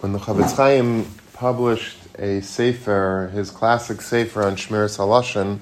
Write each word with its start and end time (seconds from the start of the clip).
when 0.00 0.12
the 0.12 0.18
Chafetz 0.18 0.56
Chaim 0.56 1.06
published 1.34 1.98
a 2.18 2.40
sefer, 2.40 3.30
his 3.32 3.50
classic 3.50 4.00
sefer 4.00 4.42
on 4.42 4.56
Shmiras 4.56 4.98
Halashon, 4.98 5.58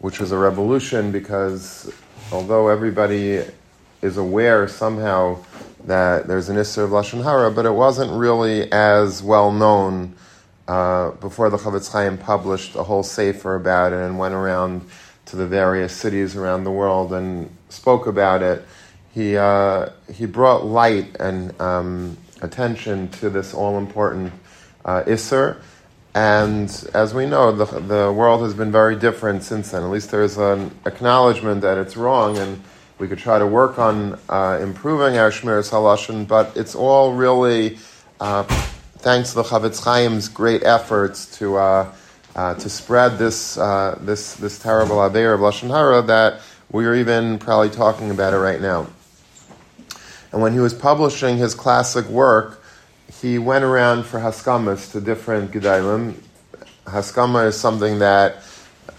which 0.00 0.18
was 0.18 0.32
a 0.32 0.36
revolution 0.36 1.12
because 1.12 1.92
although 2.32 2.68
everybody 2.68 3.44
is 4.02 4.16
aware 4.16 4.66
somehow 4.66 5.38
that 5.84 6.26
there's 6.26 6.48
an 6.48 6.56
Isser 6.56 6.84
of 6.84 6.90
Lashon 6.90 7.22
Hara, 7.22 7.50
but 7.50 7.64
it 7.64 7.72
wasn't 7.72 8.10
really 8.12 8.70
as 8.72 9.22
well 9.22 9.52
known 9.52 10.14
uh, 10.68 11.10
before 11.12 11.50
the 11.50 11.56
Chafetz 11.56 11.90
Chaim 11.90 12.18
published 12.18 12.74
a 12.76 12.82
whole 12.82 13.02
sefer 13.02 13.54
about 13.54 13.92
it 13.92 13.96
and 13.96 14.18
went 14.18 14.34
around 14.34 14.88
to 15.26 15.36
the 15.36 15.46
various 15.46 15.92
cities 15.92 16.36
around 16.36 16.64
the 16.64 16.70
world 16.70 17.12
and 17.12 17.50
spoke 17.68 18.06
about 18.06 18.42
it. 18.42 18.66
He, 19.12 19.36
uh, 19.36 19.90
he 20.12 20.26
brought 20.26 20.64
light 20.64 21.16
and 21.18 21.58
um, 21.60 22.16
attention 22.42 23.08
to 23.08 23.30
this 23.30 23.54
all 23.54 23.78
important 23.78 24.32
uh, 24.84 25.02
Isser. 25.04 25.60
And 26.14 26.68
as 26.94 27.14
we 27.14 27.26
know, 27.26 27.52
the, 27.52 27.64
the 27.64 28.12
world 28.12 28.42
has 28.42 28.54
been 28.54 28.72
very 28.72 28.96
different 28.96 29.42
since 29.44 29.70
then. 29.70 29.82
At 29.82 29.90
least 29.90 30.10
there's 30.10 30.38
an 30.38 30.72
acknowledgement 30.84 31.60
that 31.60 31.78
it's 31.78 31.96
wrong, 31.96 32.36
and 32.38 32.60
we 32.98 33.06
could 33.06 33.18
try 33.18 33.38
to 33.38 33.46
work 33.46 33.78
on 33.78 34.18
uh, 34.28 34.58
improving 34.60 35.18
our 35.18 35.30
Shmiras 35.30 35.70
Halashon, 35.70 36.26
but 36.26 36.56
it's 36.56 36.74
all 36.74 37.14
really 37.14 37.78
uh, 38.18 38.42
thanks 38.98 39.30
to 39.30 39.36
the 39.36 39.44
Chafetz 39.44 39.84
Chaim's 39.84 40.28
great 40.28 40.64
efforts 40.64 41.38
to, 41.38 41.56
uh, 41.56 41.92
uh 42.34 42.54
to 42.54 42.68
spread 42.68 43.18
this, 43.18 43.56
uh, 43.56 43.96
this, 44.02 44.34
this 44.34 44.58
terrible 44.58 44.96
Aveir 44.96 45.34
of 45.34 45.40
Lashon 45.40 45.68
Hara 45.68 46.02
that 46.02 46.40
we're 46.72 46.96
even 46.96 47.38
probably 47.38 47.70
talking 47.70 48.10
about 48.10 48.34
it 48.34 48.38
right 48.38 48.60
now. 48.60 48.88
And 50.32 50.40
when 50.40 50.52
he 50.52 50.60
was 50.60 50.74
publishing 50.74 51.38
his 51.38 51.54
classic 51.54 52.06
work, 52.06 52.62
he 53.20 53.38
went 53.38 53.64
around 53.64 54.04
for 54.04 54.20
haskamas 54.20 54.92
to 54.92 55.00
different 55.00 55.50
gedalim. 55.50 56.14
Haskama 56.84 57.46
is 57.46 57.58
something 57.58 57.98
that, 57.98 58.42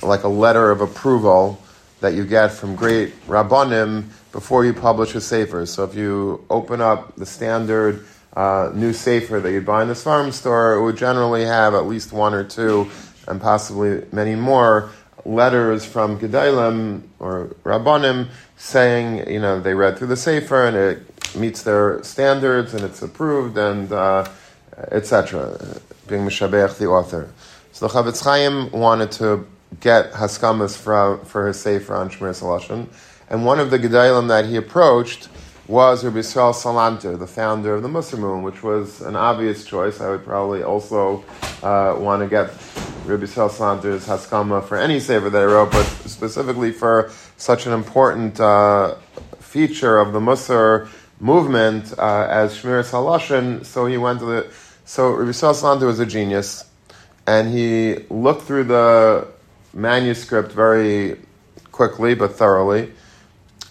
like 0.02 0.24
a 0.24 0.28
letter 0.28 0.72
of 0.72 0.82
approval 0.82 1.62
that 2.02 2.14
you 2.14 2.26
get 2.26 2.52
from 2.52 2.76
great 2.76 3.14
rabbanim 3.28 4.06
before 4.32 4.66
you 4.66 4.74
publish 4.74 5.16
a 5.16 5.22
sefer. 5.22 5.66
So 5.66 5.84
if 5.84 5.96
you 5.96 6.46
open 6.50 6.82
up 6.82 7.16
the 7.16 7.26
standard 7.26 8.06
uh, 8.36 8.72
new 8.74 8.94
sefer 8.94 9.40
that 9.40 9.52
you'd 9.52 9.66
buy 9.66 9.82
in 9.82 9.88
the 9.88 9.96
farm 9.96 10.32
store, 10.32 10.74
it 10.76 10.84
would 10.84 10.98
generally 10.98 11.46
have 11.46 11.74
at 11.74 11.86
least 11.86 12.12
one 12.12 12.34
or 12.34 12.44
two, 12.44 12.90
and 13.28 13.40
possibly 13.40 14.04
many 14.12 14.36
more 14.36 14.90
letters 15.26 15.86
from 15.86 16.20
gedalim 16.20 17.04
or 17.20 17.56
rabbanim 17.64 18.28
saying, 18.58 19.30
you 19.30 19.40
know, 19.40 19.59
they 19.59 19.74
read 19.74 19.98
through 19.98 20.08
the 20.08 20.18
sefer 20.18 20.66
and 20.66 20.76
it 20.76 21.11
meets 21.36 21.64
their 21.64 22.04
standards 22.04 22.74
and 22.74 22.84
it's 22.84 23.02
approved 23.02 23.58
and 23.58 23.92
uh, 23.92 24.28
etc. 24.92 25.58
Being 26.08 26.26
mishabeach 26.26 26.78
the 26.78 26.88
author. 26.88 27.32
So 27.72 27.88
the 27.88 27.94
Chafetz 27.94 28.24
Chaim 28.24 28.72
wanted 28.72 29.12
to 29.14 29.48
get 29.80 30.12
haskamas 30.12 30.78
for, 30.78 31.18
for 31.26 31.48
his 31.48 31.59
sefer 31.59 31.96
on 31.96 32.09
Shmir 32.09 32.88
and 33.32 33.46
one 33.46 33.62
of 33.62 33.72
the 33.72 33.80
gedalim 33.80 34.28
that 34.28 34.46
he 34.46 34.58
approached 34.58 35.30
was 35.66 36.04
Rabbi 36.04 36.18
Yisrael 36.18 36.54
Salanter, 36.54 37.18
the 37.18 37.26
founder 37.26 37.76
of 37.76 37.82
the 37.82 37.88
Musar 37.88 38.44
which 38.44 38.62
was 38.62 39.00
an 39.00 39.16
obvious 39.16 39.64
choice. 39.64 40.02
I 40.02 40.09
would 40.09 40.26
probably 40.26 40.64
also 40.64 41.24
uh, 41.64 41.96
want 41.98 42.22
to 42.24 42.28
get 42.28 42.48
Rabbi 43.06 43.24
Yisrael 43.24 43.50
Salanter's 43.50 44.06
haskama 44.06 44.66
for 44.66 44.78
any 44.78 45.00
sefer 45.00 45.30
that 45.30 45.42
I 45.42 45.46
wrote, 45.46 45.72
but 45.72 45.86
specifically 45.86 46.74
for 46.74 47.09
such 47.38 47.68
an 47.68 47.72
important 47.72 48.38
uh, 48.42 48.96
feature 49.40 49.98
of 49.98 50.12
the 50.12 50.20
Musar 50.20 50.90
movement 51.22 51.94
uh, 52.00 52.28
as 52.30 52.58
Shmiras 52.58 52.92
Halashon, 52.92 53.64
so 53.66 53.86
he 53.86 53.98
went 53.98 54.20
to 54.20 54.26
the. 54.26 54.54
So 54.84 55.12
Rabbi 55.12 55.30
Salanter 55.30 55.86
was 55.86 56.00
a 56.00 56.06
genius, 56.06 56.66
and 57.28 57.54
he 57.54 58.06
looked 58.09 58.42
through 58.42 58.66
the 58.66 59.28
manuscript 59.74 60.52
very 60.52 61.18
quickly 61.72 62.16
but 62.16 62.36
thoroughly, 62.36 62.92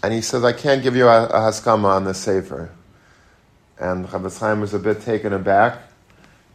and 0.02 0.14
he 0.14 0.20
says, 0.20 0.44
"I 0.44 0.52
can't 0.52 0.82
give 0.82 0.96
you 0.96 1.08
a, 1.08 1.26
a 1.26 1.40
haskama 1.40 1.84
on 1.84 2.04
this 2.04 2.18
sefer." 2.18 2.70
And 3.78 4.06
Chafetz 4.06 4.38
Chaim 4.38 4.60
was 4.60 4.72
a 4.72 4.78
bit 4.78 5.00
taken 5.02 5.32
aback, 5.32 5.82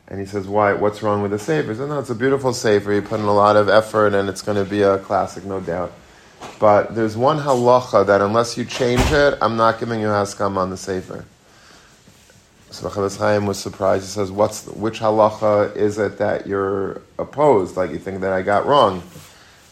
and 0.08 0.20
he 0.20 0.26
says, 0.26 0.48
"Why? 0.48 0.74
What's 0.74 1.04
wrong 1.04 1.22
with 1.22 1.32
the 1.32 1.40
sefer?" 1.40 1.74
He 1.74 1.80
"No, 1.80 2.00
it's 2.00 2.10
a 2.10 2.16
beautiful 2.16 2.54
sefer. 2.54 2.94
You 2.94 3.02
put 3.02 3.20
in 3.20 3.26
a 3.26 3.34
lot 3.34 3.58
of 3.58 3.68
effort, 3.68 4.14
and 4.14 4.30
it's 4.30 4.42
going 4.42 4.64
to 4.64 4.70
be 4.70 4.82
a 4.82 4.98
classic, 5.00 5.44
no 5.44 5.60
doubt." 5.60 5.92
But 6.60 6.96
there's 6.96 7.18
one 7.18 7.40
halacha 7.40 8.06
that 8.08 8.22
unless 8.22 8.58
you 8.58 8.66
change 8.66 9.12
it, 9.12 9.38
I'm 9.42 9.58
not 9.58 9.80
giving 9.80 10.00
you 10.00 10.08
haskam 10.08 10.58
on 10.58 10.70
the 10.70 10.78
sefer. 10.78 11.26
So 12.76 12.90
the 12.90 12.94
Chafetz 12.94 13.18
Chaim 13.18 13.46
was 13.46 13.58
surprised. 13.58 14.04
He 14.04 14.10
says, 14.10 14.32
"What's 14.32 14.62
the, 14.62 14.72
which 14.74 15.00
halacha 15.00 15.76
is 15.78 15.98
it 15.98 16.18
that 16.18 16.46
you're 16.46 17.02
opposed? 17.18 17.78
Like 17.78 17.92
you 17.92 18.00
think 18.00 18.20
that 18.20 18.34
I 18.34 18.42
got 18.42 18.66
wrong?" 18.66 19.02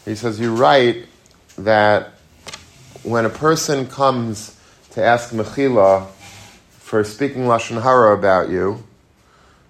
He 0.05 0.15
says, 0.15 0.39
"You 0.39 0.55
write 0.55 1.07
that 1.57 2.13
when 3.03 3.25
a 3.25 3.29
person 3.29 3.87
comes 3.87 4.57
to 4.91 5.03
ask 5.03 5.31
mechila 5.31 6.07
for 6.69 7.03
speaking 7.03 7.43
lashon 7.43 7.81
hara 7.81 8.13
about 8.15 8.49
you, 8.49 8.83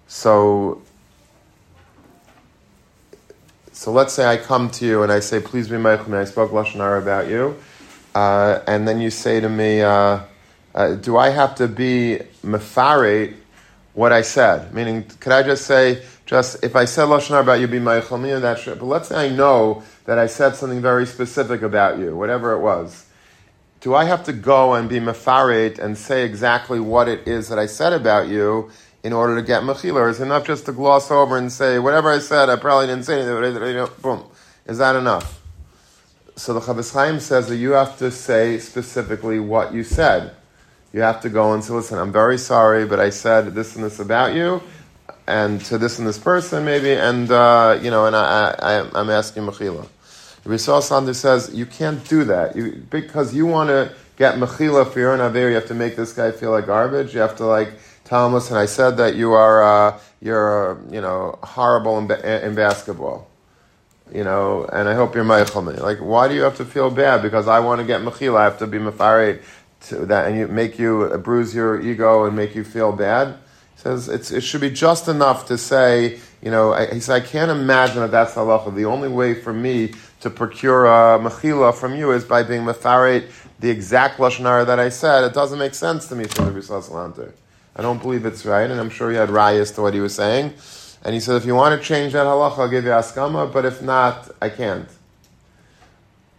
so 0.08 0.83
so 3.84 3.92
let's 3.92 4.14
say 4.14 4.26
I 4.26 4.38
come 4.38 4.72
to 4.72 4.86
you 4.86 5.04
and 5.04 5.12
I 5.12 5.20
say, 5.20 5.42
please 5.42 5.68
be 5.68 5.76
my 5.76 5.98
Meichel, 5.98 6.16
I 6.16 6.24
spoke 6.24 6.52
Lashon 6.52 6.76
Hara 6.76 7.02
about 7.02 7.28
you. 7.28 7.58
Uh, 8.16 8.62
and 8.66 8.88
then 8.88 9.02
you 9.02 9.10
say 9.10 9.42
to 9.42 9.50
me, 9.50 9.82
uh, 9.82 10.22
uh, 10.74 10.96
do 10.96 11.18
I 11.18 11.32
have 11.32 11.56
to 11.56 11.68
be 11.68 12.22
mefarate 12.46 13.36
what 13.94 14.14
I 14.14 14.22
said? 14.22 14.74
Meaning, 14.74 15.04
could 15.20 15.34
I 15.34 15.44
just 15.44 15.66
say, 15.66 16.02
just 16.26 16.64
if 16.64 16.78
I 16.78 16.86
said 16.86 17.10
Lashon 17.10 17.32
Hara 17.32 17.42
about 17.42 17.60
you, 17.60 17.68
be 17.68 17.80
my 17.80 18.00
Meichel, 18.00 18.22
me 18.22 18.32
that 18.32 18.58
shit. 18.58 18.80
But 18.80 18.86
let's 18.86 19.10
say 19.10 19.26
I 19.26 19.36
know 19.36 19.84
that 20.06 20.18
I 20.18 20.28
said 20.28 20.56
something 20.56 20.82
very 20.82 21.06
specific 21.06 21.62
about 21.62 22.00
you, 22.00 22.16
whatever 22.16 22.54
it 22.54 22.62
was. 22.62 23.06
Do 23.82 23.96
I 23.96 24.06
have 24.06 24.24
to 24.24 24.32
go 24.32 24.76
and 24.76 24.88
be 24.88 25.02
mefarate 25.02 25.78
and 25.78 25.98
say 25.98 26.24
exactly 26.24 26.80
what 26.80 27.10
it 27.10 27.28
is 27.28 27.50
that 27.50 27.60
I 27.60 27.66
said 27.66 27.92
about 27.92 28.30
you 28.30 28.72
in 29.04 29.14
order 29.14 29.36
to 29.36 29.42
get 29.42 29.64
mechila? 29.64 30.10
Is 30.10 30.20
enough 30.20 30.48
just 30.48 30.66
to 30.66 30.72
gloss 30.72 31.12
over 31.12 31.38
and 31.38 31.52
say, 31.52 31.78
whatever 31.80 32.12
I 32.12 32.20
said, 32.20 32.50
I 32.50 32.56
probably 32.56 32.88
didn't 32.88 33.04
say 33.04 33.22
anything, 33.22 33.88
boom. 34.02 34.24
Is 34.66 34.78
that 34.78 34.96
enough? 34.96 35.42
So 36.36 36.54
the 36.54 36.62
Chafetz 36.62 36.94
Chaim 36.94 37.20
says 37.20 37.48
that 37.50 37.58
you 37.58 37.72
have 37.72 37.98
to 38.00 38.10
say 38.10 38.58
specifically 38.58 39.40
what 39.40 39.74
you 39.74 39.84
said. 39.84 40.32
You 40.94 41.02
have 41.02 41.22
to 41.22 41.30
go 41.30 41.54
and 41.54 41.64
say, 41.64 41.74
listen, 41.74 42.00
I'm 42.00 42.12
very 42.12 42.38
sorry, 42.38 42.86
but 42.86 43.00
I 43.00 43.10
said 43.10 43.54
this 43.54 43.76
and 43.76 43.84
this 43.84 44.00
about 44.00 44.34
you, 44.34 44.62
and 45.28 45.60
to 45.66 45.78
this 45.78 46.00
and 46.00 46.08
this 46.08 46.18
person 46.18 46.66
maybe, 46.66 46.92
and, 46.94 47.30
uh, 47.30 47.80
you 47.82 47.92
know, 47.92 48.06
and 48.06 48.16
I, 48.16 48.56
I, 48.58 49.00
I'm 49.00 49.10
asking 49.10 49.44
mechila. 49.44 49.88
Rizal 50.46 50.82
Salanter 50.82 51.16
says, 51.16 51.54
you 51.54 51.66
can't 51.66 52.08
do 52.08 52.24
that. 52.26 52.56
You, 52.56 52.84
because 52.90 53.34
you 53.34 53.46
want 53.46 53.70
to 53.70 53.94
get 54.18 54.36
mechila 54.36 54.92
for 54.92 55.00
your 55.00 55.18
naver, 55.18 55.50
you 55.50 55.56
have 55.56 55.68
to 55.68 55.74
make 55.74 55.96
this 55.96 56.14
guy 56.14 56.32
feel 56.32 56.52
like 56.52 56.66
garbage. 56.66 57.14
You 57.14 57.22
have 57.22 57.38
to 57.38 57.46
like 57.46 57.74
listen, 58.14 58.58
I 58.58 58.68
said 58.68 58.98
that 58.98 59.16
you 59.16 59.34
are, 59.34 59.64
uh, 59.64 60.00
you're, 60.22 60.72
uh, 60.72 60.92
you 60.92 61.02
know, 61.02 61.40
horrible 61.42 61.98
in, 61.98 62.06
ba- 62.08 62.46
in, 62.46 62.54
basketball. 62.54 63.28
You 64.14 64.24
know, 64.24 64.66
and 64.66 64.88
I 64.88 64.94
hope 64.94 65.16
you're 65.16 65.24
meichel 65.24 65.82
Like, 65.82 65.98
why 65.98 66.28
do 66.28 66.36
you 66.36 66.42
have 66.42 66.58
to 66.58 66.66
feel 66.66 66.92
bad? 66.92 67.24
Because 67.24 67.48
I 67.48 67.60
want 67.60 67.82
to 67.82 67.88
get 67.88 68.02
mechila, 68.02 68.38
I 68.38 68.44
have 68.44 68.60
to 68.60 68.68
be 68.68 68.78
mefarid 68.78 69.42
to 69.88 70.06
that, 70.06 70.28
and 70.28 70.38
you 70.38 70.48
make 70.48 70.78
you 70.78 71.10
uh, 71.12 71.18
bruise 71.18 71.56
your 71.56 71.82
ego 71.82 72.26
and 72.26 72.36
make 72.36 72.54
you 72.54 72.64
feel 72.64 72.92
bad. 72.92 73.36
He 73.76 73.82
says 73.82 74.08
it 74.08 74.42
should 74.42 74.62
be 74.62 74.70
just 74.70 75.08
enough 75.08 75.48
to 75.48 75.58
say, 75.58 76.20
you 76.44 76.52
know, 76.52 76.74
I, 76.74 76.94
he 76.94 77.00
said, 77.00 77.24
I 77.24 77.26
can't 77.26 77.50
imagine 77.50 78.02
that 78.02 78.12
that's 78.12 78.36
halacha. 78.36 78.76
The 78.76 78.86
only 78.86 79.10
way 79.10 79.34
for 79.34 79.54
me 79.54 79.94
to 80.20 80.30
procure 80.30 80.86
a 80.86 81.18
mechila 81.20 81.74
from 81.74 81.96
you 81.96 82.12
is 82.12 82.24
by 82.24 82.44
being 82.44 82.62
mefarid 82.62 83.32
the 83.60 83.70
exact 83.70 84.20
lashon 84.20 84.42
hara 84.42 84.66
that 84.66 84.80
I 84.80 84.90
said. 84.90 85.24
It 85.24 85.34
doesn't 85.34 85.58
make 85.58 85.74
sense 85.74 86.08
to 86.10 86.16
me, 86.16 86.26
says 86.26 86.40
Rabbi 86.40 86.60
Salanter. 86.60 87.34
I 87.76 87.82
don't 87.82 88.02
believe 88.02 88.26
it's 88.26 88.46
right, 88.46 88.70
and 88.70 88.80
I'm 88.80 88.90
sure 88.90 89.10
he 89.10 89.18
had 89.18 89.30
rayas 89.30 89.74
to 89.76 89.82
what 89.82 89.94
he 89.94 90.00
was 90.00 90.16
saying. 90.16 90.54
And 91.04 91.14
he 91.14 91.20
said, 91.20 91.36
if 91.36 91.46
you 91.46 91.56
want 91.56 91.80
to 91.80 91.86
change 91.86 92.14
that 92.14 92.26
halacha, 92.26 92.60
I'll 92.60 92.70
give 92.70 92.84
you 92.86 92.92
askama, 92.92 93.52
but 93.52 93.66
if 93.66 93.82
not, 93.82 94.30
I 94.42 94.50
can't. 94.50 94.88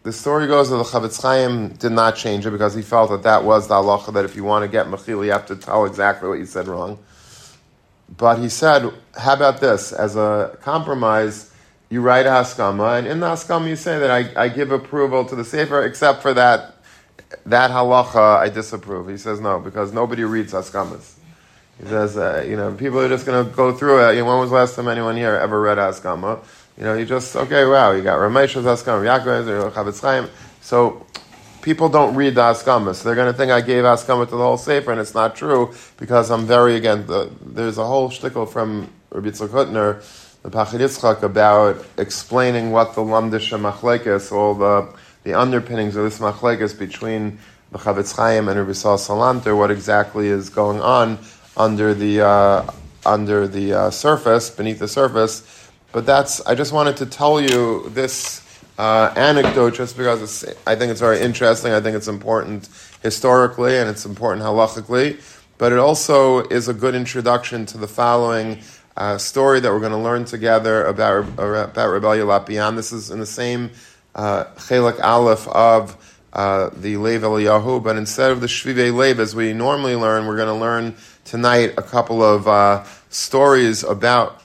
The 0.04 0.12
story 0.12 0.46
goes 0.46 0.70
that 0.70 0.76
the 0.76 0.84
Chafetz 0.84 1.20
Chaim 1.20 1.70
did 1.70 1.92
not 1.92 2.14
change 2.16 2.46
it 2.46 2.50
because 2.50 2.74
he 2.74 2.82
felt 2.82 3.10
that 3.10 3.22
that 3.22 3.44
was 3.44 3.68
the 3.68 3.74
halacha 3.74 4.12
that 4.14 4.24
if 4.24 4.36
you 4.36 4.44
want 4.44 4.62
to 4.62 4.68
get 4.68 4.86
mechila, 4.86 5.24
you 5.24 5.32
have 5.32 5.46
to 5.46 5.56
tell 5.56 5.86
exactly 5.86 6.28
what 6.28 6.38
you 6.38 6.46
said 6.46 6.68
wrong. 6.68 6.98
But 8.16 8.38
he 8.38 8.48
said, 8.48 8.92
how 9.16 9.34
about 9.34 9.60
this? 9.60 9.92
As 9.92 10.14
a 10.14 10.56
compromise, 10.62 11.52
you 11.90 12.00
write 12.00 12.26
a 12.26 12.30
haskama, 12.30 12.98
and 12.98 13.06
in 13.06 13.20
the 13.20 13.26
haskama 13.26 13.68
you 13.68 13.76
say 13.76 13.98
that 13.98 14.10
I, 14.10 14.44
I 14.44 14.48
give 14.48 14.72
approval 14.72 15.24
to 15.24 15.34
the 15.34 15.44
sefer, 15.44 15.84
except 15.84 16.22
for 16.22 16.34
that 16.34 16.74
that 17.46 17.70
halacha 17.70 18.38
I 18.38 18.48
disapprove. 18.48 19.08
He 19.08 19.16
says 19.16 19.40
no 19.40 19.58
because 19.58 19.92
nobody 19.92 20.24
reads 20.24 20.52
haskamas. 20.52 21.13
He 21.80 21.86
says, 21.86 22.16
uh, 22.16 22.44
you 22.46 22.56
know, 22.56 22.72
people 22.74 23.00
are 23.00 23.08
just 23.08 23.26
going 23.26 23.44
to 23.44 23.50
go 23.54 23.72
through 23.72 24.08
it. 24.08 24.14
You 24.14 24.20
know, 24.20 24.28
when 24.28 24.38
was 24.38 24.50
the 24.50 24.56
last 24.56 24.76
time 24.76 24.88
anyone 24.88 25.16
here 25.16 25.34
ever 25.34 25.60
read 25.60 25.78
Haskama? 25.78 26.44
You 26.76 26.84
know, 26.84 26.94
you 26.94 27.04
just, 27.04 27.34
okay, 27.34 27.64
wow, 27.64 27.92
you 27.92 28.02
got 28.02 28.18
Ramesh's 28.18 28.64
Haskama, 28.64 29.04
Yaakov, 29.04 29.72
Chafetz 29.72 30.00
Chaim. 30.00 30.28
So 30.60 31.06
people 31.62 31.88
don't 31.88 32.14
read 32.14 32.36
the 32.36 32.42
Askama, 32.42 32.94
so 32.94 33.04
they're 33.04 33.16
going 33.16 33.32
to 33.32 33.36
think 33.36 33.50
I 33.50 33.60
gave 33.60 33.84
Askama 33.84 34.24
to 34.26 34.30
the 34.30 34.36
whole 34.36 34.56
Sefer, 34.56 34.92
and 34.92 35.00
it's 35.00 35.14
not 35.14 35.34
true 35.34 35.74
because 35.96 36.30
I'm 36.30 36.46
very, 36.46 36.76
again, 36.76 37.06
the, 37.06 37.30
there's 37.44 37.78
a 37.78 37.86
whole 37.86 38.08
shtickle 38.08 38.48
from 38.48 38.90
Rabbi 39.10 39.28
Yitzchak 39.28 40.02
the 40.42 40.50
Pachad 40.50 40.80
Yitzchak, 40.80 41.22
about 41.22 41.84
explaining 41.96 42.70
what 42.70 42.94
the 42.94 43.00
Lamdish 43.00 43.58
Machlekes, 43.58 44.30
all 44.30 44.54
the, 44.54 44.94
the 45.22 45.32
underpinnings 45.32 45.96
of 45.96 46.04
this 46.04 46.18
Machlekes 46.18 46.78
between 46.78 47.38
the 47.72 47.78
Chafetz 47.78 48.14
Chaim 48.14 48.48
and 48.48 48.58
Rabbi 48.58 48.72
Salanter, 48.72 49.56
what 49.56 49.70
exactly 49.70 50.28
is 50.28 50.50
going 50.50 50.82
on 50.82 51.18
under 51.56 51.94
the, 51.94 52.20
uh, 52.20 52.70
under 53.06 53.46
the 53.46 53.72
uh, 53.72 53.90
surface, 53.90 54.50
beneath 54.50 54.78
the 54.78 54.88
surface. 54.88 55.70
But 55.92 56.06
that's, 56.06 56.40
I 56.42 56.54
just 56.54 56.72
wanted 56.72 56.96
to 56.98 57.06
tell 57.06 57.40
you 57.40 57.88
this 57.90 58.42
uh, 58.78 59.12
anecdote 59.16 59.74
just 59.74 59.96
because 59.96 60.44
I 60.66 60.74
think 60.74 60.90
it's 60.90 61.00
very 61.00 61.20
interesting. 61.20 61.72
I 61.72 61.80
think 61.80 61.96
it's 61.96 62.08
important 62.08 62.68
historically 63.02 63.76
and 63.76 63.88
it's 63.88 64.04
important 64.04 64.44
halachically. 64.44 65.22
But 65.58 65.72
it 65.72 65.78
also 65.78 66.40
is 66.48 66.68
a 66.68 66.74
good 66.74 66.94
introduction 66.94 67.64
to 67.66 67.78
the 67.78 67.86
following 67.86 68.60
uh, 68.96 69.18
story 69.18 69.60
that 69.60 69.70
we're 69.70 69.80
going 69.80 69.92
to 69.92 69.98
learn 69.98 70.24
together 70.24 70.84
about, 70.84 71.28
about 71.34 71.90
Reb 71.90 72.02
Elya 72.02 72.24
Lopian. 72.26 72.76
This 72.76 72.92
is 72.92 73.10
in 73.10 73.20
the 73.20 73.26
same 73.26 73.70
uh, 74.14 74.46
Aleph 74.70 75.48
of 75.48 75.96
uh, 76.32 76.70
the 76.74 76.96
Lev 76.96 77.22
Eliyahu, 77.22 77.82
but 77.82 77.96
instead 77.96 78.32
of 78.32 78.40
the 78.40 78.48
Shvive 78.48 78.94
Lev, 78.94 79.20
as 79.20 79.36
we 79.36 79.52
normally 79.52 79.94
learn, 79.94 80.26
we're 80.26 80.36
going 80.36 80.48
to 80.48 80.54
learn 80.60 80.96
tonight 81.24 81.72
a 81.78 81.82
couple 81.82 82.22
of 82.22 82.46
uh, 82.46 82.84
stories 83.08 83.82
about 83.82 84.42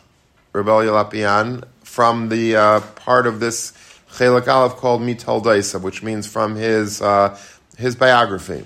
Reb 0.54 0.66
Elya 0.66 1.04
Lopian 1.04 1.66
from 1.84 2.30
the 2.30 2.56
uh, 2.56 2.80
part 2.80 3.28
of 3.28 3.40
this 3.40 3.74
Chelik 4.12 4.48
Aleph 4.48 4.78
called 4.78 5.02
Mital 5.02 5.44
Daisa, 5.44 5.80
which 5.80 6.02
means 6.02 6.26
from 6.26 6.56
his, 6.56 7.02
uh, 7.02 7.38
his 7.78 7.96
biography. 7.96 8.66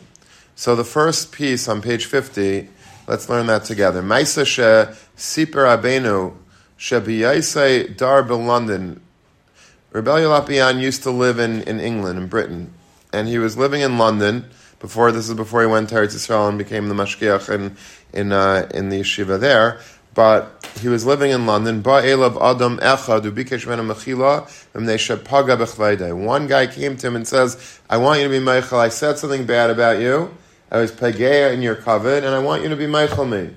So 0.55 0.75
the 0.75 0.83
first 0.83 1.31
piece 1.31 1.67
on 1.67 1.81
page 1.81 2.05
50, 2.05 2.69
let's 3.07 3.29
learn 3.29 3.47
that 3.47 3.65
together. 3.65 4.03
Maisa 4.03 4.45
she 4.45 4.61
siper 5.17 5.65
abenu 5.65 6.35
she 6.77 6.95
biyaisei 6.95 7.97
dar 7.97 8.23
London. 8.23 9.01
Reb 9.91 10.05
Elya 10.05 10.45
Lopian 10.45 10.79
used 10.79 11.03
to 11.03 11.11
live 11.11 11.39
in, 11.39 11.61
in 11.63 11.79
England, 11.79 12.19
in 12.19 12.27
Britain, 12.27 12.73
and 13.11 13.27
he 13.27 13.39
was 13.39 13.57
living 13.57 13.81
in 13.81 13.97
London 13.97 14.45
before 14.83 15.13
this 15.13 15.29
is 15.29 15.35
before 15.35 15.61
he 15.61 15.67
went 15.67 15.87
to 15.87 15.95
Eretz 15.95 16.13
Yisrael 16.13 16.49
and 16.49 16.57
became 16.57 16.89
the 16.89 16.93
mashgiach 16.93 17.49
in 17.49 17.77
in 18.13 18.31
uh, 18.31 18.69
in 18.73 18.89
the 18.89 19.01
yeshiva 19.01 19.39
there 19.39 19.79
but 20.13 20.67
he 20.79 20.87
was 20.89 21.05
living 21.05 21.31
in 21.31 21.45
London. 21.45 21.81
One 21.83 22.03
guy 26.47 26.67
came 26.67 26.97
to 26.97 27.07
him 27.07 27.15
and 27.15 27.27
says, 27.27 27.79
I 27.89 27.97
want 27.97 28.19
you 28.19 28.25
to 28.25 28.29
be 28.29 28.39
meichel. 28.39 28.77
I 28.77 28.89
said 28.89 29.17
something 29.17 29.45
bad 29.45 29.69
about 29.69 29.99
you. 29.99 30.35
I 30.71 30.77
was 30.77 30.91
Pageya 30.91 31.53
in 31.53 31.61
your 31.61 31.75
covet, 31.75 32.23
and 32.23 32.33
I 32.33 32.39
want 32.39 32.63
you 32.63 32.69
to 32.69 32.75
be 32.75 32.85
meichel 32.85 33.29
me. 33.29 33.55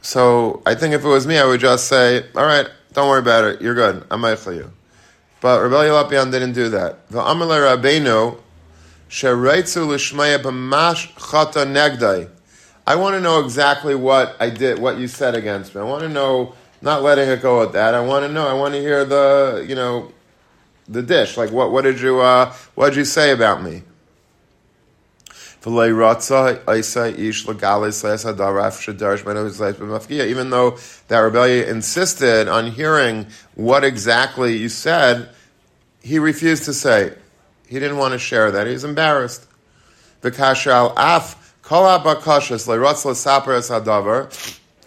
So 0.00 0.62
I 0.66 0.74
think 0.74 0.94
if 0.94 1.04
it 1.04 1.08
was 1.08 1.26
me, 1.26 1.38
I 1.38 1.44
would 1.46 1.60
just 1.60 1.86
say, 1.88 2.24
all 2.34 2.44
right, 2.44 2.68
don't 2.92 3.08
worry 3.08 3.20
about 3.20 3.44
it. 3.44 3.62
You're 3.62 3.74
good. 3.74 4.04
I'm 4.10 4.20
meichel 4.20 4.54
you. 4.54 4.72
But 5.40 5.60
Rabbi 5.62 5.74
Elya 5.74 6.08
Lopian 6.08 6.30
didn't 6.30 6.52
do 6.52 6.68
that. 6.70 7.08
The 7.08 7.20
Amalei 7.20 7.76
Rabbeinu, 7.76 8.38
Shereitzu 9.08 9.88
l'shmaya 9.88 10.38
b'mash 10.40 11.12
chata 11.14 11.66
negdai. 11.66 12.28
I 12.86 12.96
want 12.96 13.14
to 13.14 13.20
know 13.20 13.40
exactly 13.44 13.94
what 13.94 14.36
I 14.40 14.50
did, 14.50 14.78
what 14.78 14.98
you 14.98 15.06
said 15.06 15.34
against 15.34 15.74
me. 15.74 15.80
I 15.80 15.84
want 15.84 16.02
to 16.02 16.08
know, 16.08 16.54
not 16.80 17.02
letting 17.02 17.28
it 17.28 17.40
go 17.40 17.62
at 17.62 17.72
that. 17.72 17.94
I 17.94 18.00
want 18.00 18.26
to 18.26 18.32
know. 18.32 18.46
I 18.46 18.54
want 18.54 18.74
to 18.74 18.80
hear 18.80 19.04
the, 19.04 19.64
you 19.68 19.74
know, 19.74 20.10
the 20.88 21.02
dish. 21.02 21.36
Like, 21.36 21.52
what, 21.52 21.70
what 21.70 21.82
did 21.82 22.00
you, 22.00 22.20
uh, 22.20 22.52
what 22.74 22.88
did 22.90 22.96
you 22.96 23.04
say 23.04 23.30
about 23.30 23.62
me? 23.62 23.82
Even 30.28 30.50
though 30.50 30.76
that 31.06 31.18
rebellion 31.20 31.68
insisted 31.68 32.48
on 32.48 32.66
hearing 32.72 33.28
what 33.54 33.84
exactly 33.84 34.56
you 34.56 34.68
said, 34.68 35.28
he 36.02 36.18
refused 36.18 36.64
to 36.64 36.74
say. 36.74 37.14
He 37.68 37.78
didn't 37.78 37.98
want 37.98 38.10
to 38.12 38.18
share 38.18 38.50
that. 38.50 38.66
He 38.66 38.72
was 38.72 38.82
embarrassed. 38.82 39.46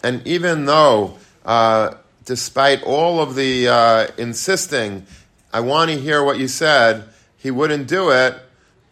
And 0.02 0.26
even 0.26 0.64
though, 0.66 1.18
uh, 1.44 1.94
despite 2.24 2.82
all 2.82 3.20
of 3.20 3.34
the 3.34 3.68
uh, 3.68 4.06
insisting, 4.18 5.06
I 5.52 5.60
want 5.60 5.90
to 5.90 5.98
hear 5.98 6.22
what 6.22 6.38
you 6.38 6.48
said, 6.48 7.04
he 7.36 7.50
wouldn't 7.50 7.88
do 7.88 8.10
it. 8.10 8.34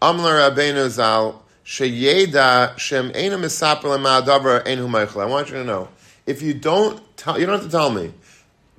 Amler 0.01 0.51
Rabbeinu 0.51 1.41
Sheyeda 1.65 2.79
Shem 2.79 3.11
Eina 3.11 3.39
Ma'adavar 3.39 4.67
Einu 4.67 4.89
Meichel. 4.89 5.23
I 5.23 5.27
want 5.27 5.49
you 5.49 5.55
to 5.55 5.65
know, 5.65 5.89
if 6.27 6.43
you 6.43 6.55
don't 6.55 7.01
tell, 7.17 7.39
you 7.39 7.47
don't 7.47 7.57
have 7.57 7.65
to 7.65 7.71
tell 7.71 7.91
me, 7.91 8.13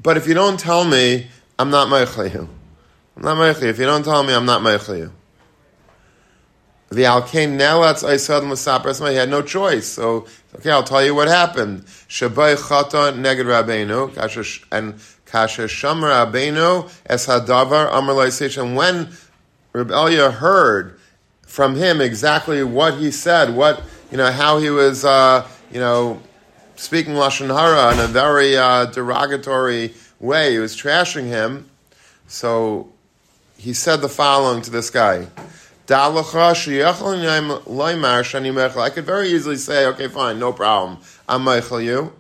but 0.02 0.18
if 0.18 0.28
you 0.28 0.34
don't 0.34 0.60
tell 0.60 0.84
me, 0.84 1.28
I'm 1.58 1.70
not 1.70 1.88
Meichel 1.88 2.34
you. 2.34 2.50
I'm 3.16 3.24
not 3.24 3.38
Meichel 3.38 3.64
If 3.64 3.80
you 3.80 3.86
don't 3.86 4.04
tell 4.04 4.24
me, 4.24 4.34
I'm 4.34 4.46
not 4.46 4.62
Meichel 4.62 4.98
you. 4.98 5.14
The 6.96 7.04
Alkain 7.04 7.58
Nelatz 7.58 8.08
Aisad 8.08 8.44
Musapras, 8.44 9.06
he 9.10 9.18
had 9.18 9.30
no 9.30 9.42
choice. 9.42 9.86
So, 9.86 10.28
okay, 10.56 10.72
I'll 10.72 10.82
tell 10.82 11.04
you 11.04 11.14
what 11.14 11.28
happened. 11.28 11.84
Shabai 12.08 12.56
Chata 12.56 13.14
Neged 13.14 13.44
Rabbeinu, 13.44 14.64
and 14.72 14.96
Kasha 15.26 15.64
Shamar 15.64 16.26
Rabbeinu, 16.26 16.90
Es 17.06 17.28
Hadavar 17.28 17.90
Amar 17.92 18.66
And 18.66 18.78
when 18.78 19.10
Reb 19.74 19.90
Elya 19.90 20.36
heard 20.36 20.98
from 21.42 21.76
him 21.76 22.00
exactly 22.00 22.64
what 22.64 22.94
he 22.94 23.12
said, 23.12 23.54
what, 23.54 23.84
you 24.10 24.16
know, 24.16 24.32
how 24.32 24.60
he 24.60 24.70
was, 24.70 25.04
uh, 25.04 25.46
you 25.74 25.82
know, 25.82 26.22
speaking 26.78 27.16
Lashon 27.16 27.54
Hara 27.54 27.94
in 27.94 28.00
a 28.00 28.08
very 28.08 28.56
uh, 28.56 28.86
derogatory 28.86 29.94
way, 30.22 30.54
he 30.54 30.60
was 30.60 30.78
trashing 30.78 31.26
him. 31.26 31.70
So 32.28 32.94
he 33.58 33.74
said 33.74 33.98
the 33.98 34.08
following 34.08 34.62
to 34.62 34.72
this 34.72 34.90
guy. 34.90 35.28
I 35.88 36.08
could 38.90 39.06
very 39.06 39.30
easily 39.30 39.58
say, 39.58 39.86
okay, 39.88 40.08
fine, 40.08 40.40
no 40.40 40.54
problem. 40.54 40.98
I'm 41.30 41.44
meichel 41.44 41.84
you. 41.84 42.14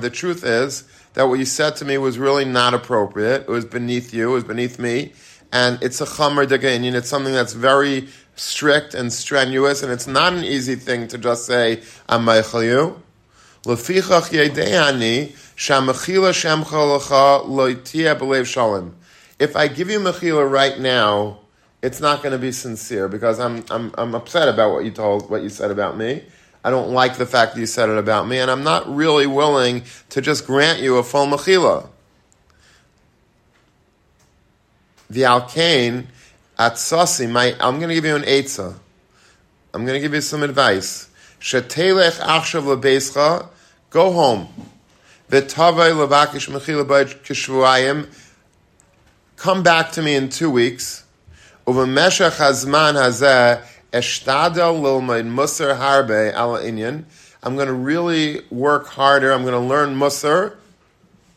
The 0.00 0.10
truth 0.12 0.44
is 0.44 0.84
that 1.14 1.24
what 1.24 1.38
you 1.38 1.44
said 1.44 1.76
to 1.76 1.84
me 1.84 1.98
was 1.98 2.18
really 2.18 2.44
not 2.44 2.74
appropriate. 2.74 3.42
It 3.42 3.48
was 3.48 3.64
beneath 3.64 4.12
you. 4.12 4.30
It 4.30 4.34
was 4.34 4.44
beneath 4.44 4.78
me. 4.78 5.12
And 5.52 5.82
it's 5.82 6.00
a 6.00 6.06
chamer 6.06 6.46
degainian. 6.46 6.94
It's 6.94 7.08
something 7.08 7.32
that's 7.32 7.54
very 7.54 8.08
strict 8.36 8.94
and 8.94 9.12
strenuous, 9.12 9.82
and 9.82 9.92
it's 9.92 10.06
not 10.06 10.32
an 10.32 10.44
easy 10.44 10.76
thing 10.76 11.08
to 11.08 11.18
just 11.18 11.46
say, 11.46 11.82
I'm 12.08 12.24
meichel 12.24 12.64
you. 12.64 13.02
If 15.62 15.70
I 15.76 15.92
give 19.68 19.90
you 19.90 20.00
mechila 20.00 20.50
right 20.50 20.80
now, 20.80 21.40
it's 21.82 22.00
not 22.00 22.22
going 22.22 22.32
to 22.32 22.38
be 22.38 22.50
sincere 22.50 23.08
because 23.08 23.38
I'm, 23.38 23.62
I'm, 23.68 23.94
I'm 23.98 24.14
upset 24.14 24.48
about 24.48 24.72
what 24.72 24.86
you 24.86 24.90
told, 24.90 25.28
what 25.28 25.42
you 25.42 25.50
said 25.50 25.70
about 25.70 25.98
me. 25.98 26.24
I 26.64 26.70
don't 26.70 26.92
like 26.92 27.18
the 27.18 27.26
fact 27.26 27.54
that 27.54 27.60
you 27.60 27.66
said 27.66 27.90
it 27.90 27.98
about 27.98 28.26
me, 28.26 28.38
and 28.38 28.50
I'm 28.50 28.64
not 28.64 28.88
really 28.88 29.26
willing 29.26 29.82
to 30.08 30.22
just 30.22 30.46
grant 30.46 30.80
you 30.80 30.96
a 30.96 31.02
full 31.02 31.26
mechila. 31.26 31.90
The 35.10 35.22
alkane 35.22 36.06
at 36.58 36.74
sasi, 36.74 37.30
my, 37.30 37.54
I'm 37.60 37.76
going 37.76 37.90
to 37.90 37.94
give 37.94 38.06
you 38.06 38.16
an 38.16 38.22
eitzah. 38.22 38.78
I'm 39.74 39.84
going 39.84 39.96
to 39.96 40.00
give 40.00 40.14
you 40.14 40.22
some 40.22 40.42
advice. 40.42 41.10
Shetelech 41.38 42.18
achshav 42.18 42.62
lebeischa, 42.62 43.46
go 43.90 44.10
home. 44.10 44.48
V'tavai 45.30 45.92
levakish 45.92 46.50
mechila 46.50 46.84
kishvuayim. 47.22 48.12
Come 49.36 49.62
back 49.62 49.92
to 49.92 50.02
me 50.02 50.16
in 50.16 50.28
two 50.28 50.50
weeks. 50.50 51.04
Uvemeshach 51.68 52.36
hazman 52.36 52.94
hazeh 52.94 53.64
eshtadel 53.92 54.80
lilmaid 54.80 55.32
musar 55.32 55.78
harbe 55.78 56.34
ala 56.34 56.60
inyan. 56.62 57.04
I'm 57.44 57.54
going 57.54 57.68
to 57.68 57.72
really 57.72 58.40
work 58.50 58.88
harder. 58.88 59.30
I'm 59.30 59.42
going 59.42 59.54
to 59.54 59.60
learn 59.60 59.94
musar, 59.94 60.56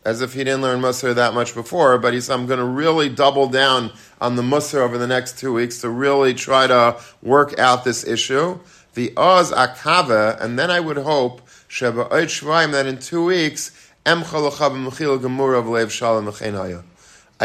as 0.04 0.22
if 0.22 0.32
he 0.32 0.42
didn't 0.42 0.62
learn 0.62 0.80
musar 0.80 1.14
that 1.14 1.32
much 1.32 1.54
before. 1.54 1.96
But 1.98 2.14
he 2.14 2.20
I'm 2.28 2.46
going 2.46 2.58
to 2.58 2.64
really 2.64 3.08
double 3.08 3.46
down 3.46 3.92
on 4.20 4.34
the 4.34 4.42
musar 4.42 4.80
over 4.80 4.98
the 4.98 5.06
next 5.06 5.38
two 5.38 5.52
weeks 5.52 5.82
to 5.82 5.88
really 5.88 6.34
try 6.34 6.66
to 6.66 6.96
work 7.22 7.56
out 7.60 7.84
this 7.84 8.04
issue. 8.04 8.58
The 8.94 9.12
oz 9.16 9.52
akava, 9.52 10.40
and 10.40 10.58
then 10.58 10.72
I 10.72 10.80
would 10.80 10.96
hope 10.96 11.42
sheba 11.68 12.08
that 12.10 12.86
in 12.86 12.98
two 12.98 13.24
weeks 13.24 13.83
I 14.06 14.22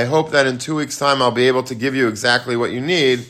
hope 0.05 0.31
that 0.31 0.45
in 0.45 0.57
two 0.57 0.75
weeks' 0.75 0.99
time 0.99 1.21
I'll 1.21 1.31
be 1.31 1.47
able 1.47 1.63
to 1.63 1.75
give 1.75 1.95
you 1.95 2.07
exactly 2.07 2.57
what 2.57 2.71
you 2.71 2.81
need, 2.81 3.25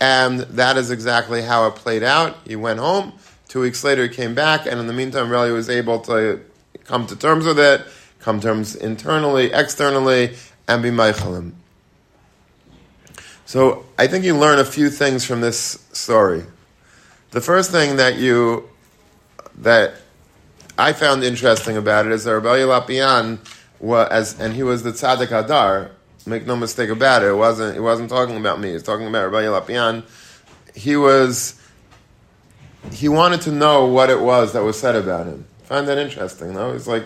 and 0.00 0.40
that 0.40 0.76
is 0.76 0.90
exactly 0.90 1.42
how 1.42 1.68
it 1.68 1.76
played 1.76 2.02
out. 2.02 2.36
He 2.44 2.56
went 2.56 2.80
home. 2.80 3.12
Two 3.48 3.60
weeks 3.60 3.84
later, 3.84 4.02
he 4.04 4.08
came 4.08 4.34
back, 4.34 4.66
and 4.66 4.80
in 4.80 4.86
the 4.86 4.92
meantime, 4.92 5.28
Reli 5.28 5.52
was 5.52 5.70
able 5.70 6.00
to 6.00 6.40
come 6.84 7.06
to 7.06 7.14
terms 7.14 7.44
with 7.44 7.58
it, 7.58 7.82
come 8.18 8.40
to 8.40 8.46
terms 8.48 8.74
internally, 8.74 9.52
externally, 9.52 10.34
and 10.66 10.82
be 10.82 10.90
Meichelim. 10.90 11.52
So 13.44 13.84
I 13.98 14.06
think 14.06 14.24
you 14.24 14.36
learn 14.36 14.58
a 14.58 14.64
few 14.64 14.90
things 14.90 15.24
from 15.24 15.40
this 15.40 15.86
story. 15.92 16.44
The 17.30 17.40
first 17.40 17.70
thing 17.70 17.96
that 17.96 18.16
you 18.16 18.68
that 19.58 19.94
I 20.78 20.92
found 20.92 21.22
interesting 21.22 21.76
about 21.76 22.06
it 22.06 22.12
is 22.12 22.24
that 22.24 22.34
Rabbi 22.34 22.60
Lopian 22.60 23.38
was, 23.78 24.38
and 24.40 24.54
he 24.54 24.62
was 24.62 24.82
the 24.82 24.92
tzaddik 24.92 25.30
Adar. 25.30 25.90
Make 26.24 26.46
no 26.46 26.56
mistake 26.56 26.88
about 26.88 27.22
it. 27.22 27.30
It 27.30 27.34
wasn't. 27.34 27.74
He 27.74 27.80
wasn't 27.80 28.08
talking 28.08 28.36
about 28.36 28.60
me. 28.60 28.68
He 28.68 28.74
was 28.74 28.84
talking 28.84 29.06
about 29.06 29.30
Rabbi 29.30 29.46
Lopian. 29.46 30.04
He 30.74 30.96
was. 30.96 31.60
He 32.92 33.08
wanted 33.08 33.40
to 33.42 33.52
know 33.52 33.86
what 33.86 34.08
it 34.08 34.20
was 34.20 34.52
that 34.52 34.62
was 34.62 34.78
said 34.78 34.94
about 34.94 35.26
him. 35.26 35.44
I 35.62 35.64
find 35.64 35.88
that 35.88 35.98
interesting. 35.98 36.54
Though 36.54 36.72
it's 36.74 36.86
like, 36.86 37.04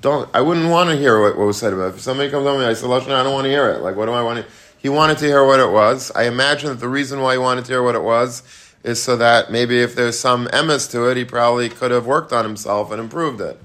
don't. 0.00 0.28
I 0.34 0.40
wouldn't 0.40 0.70
want 0.70 0.88
to 0.90 0.96
hear 0.96 1.20
what, 1.20 1.36
what 1.36 1.46
was 1.46 1.58
said 1.58 1.74
about. 1.74 1.90
Him. 1.90 1.94
If 1.96 2.00
somebody 2.00 2.30
comes 2.30 2.46
on 2.46 2.58
me, 2.58 2.64
I 2.64 2.72
say, 2.72 2.86
I 2.86 3.22
don't 3.22 3.34
want 3.34 3.44
to 3.44 3.50
hear 3.50 3.68
it. 3.70 3.82
Like, 3.82 3.96
what 3.96 4.06
do 4.06 4.12
I 4.12 4.22
want 4.22 4.44
to? 4.44 4.52
He 4.78 4.88
wanted 4.88 5.18
to 5.18 5.26
hear 5.26 5.44
what 5.44 5.60
it 5.60 5.70
was. 5.70 6.10
I 6.12 6.24
imagine 6.24 6.70
that 6.70 6.80
the 6.80 6.88
reason 6.88 7.20
why 7.20 7.32
he 7.32 7.38
wanted 7.38 7.66
to 7.66 7.72
hear 7.72 7.82
what 7.82 7.94
it 7.94 8.02
was 8.02 8.42
is 8.86 9.02
so 9.02 9.16
that 9.16 9.50
maybe 9.50 9.80
if 9.80 9.96
there's 9.96 10.16
some 10.16 10.46
emes 10.46 10.88
to 10.92 11.10
it, 11.10 11.16
he 11.16 11.24
probably 11.24 11.68
could 11.68 11.90
have 11.90 12.06
worked 12.06 12.32
on 12.32 12.44
himself 12.44 12.92
and 12.92 13.00
improved 13.00 13.40
it. 13.40 13.60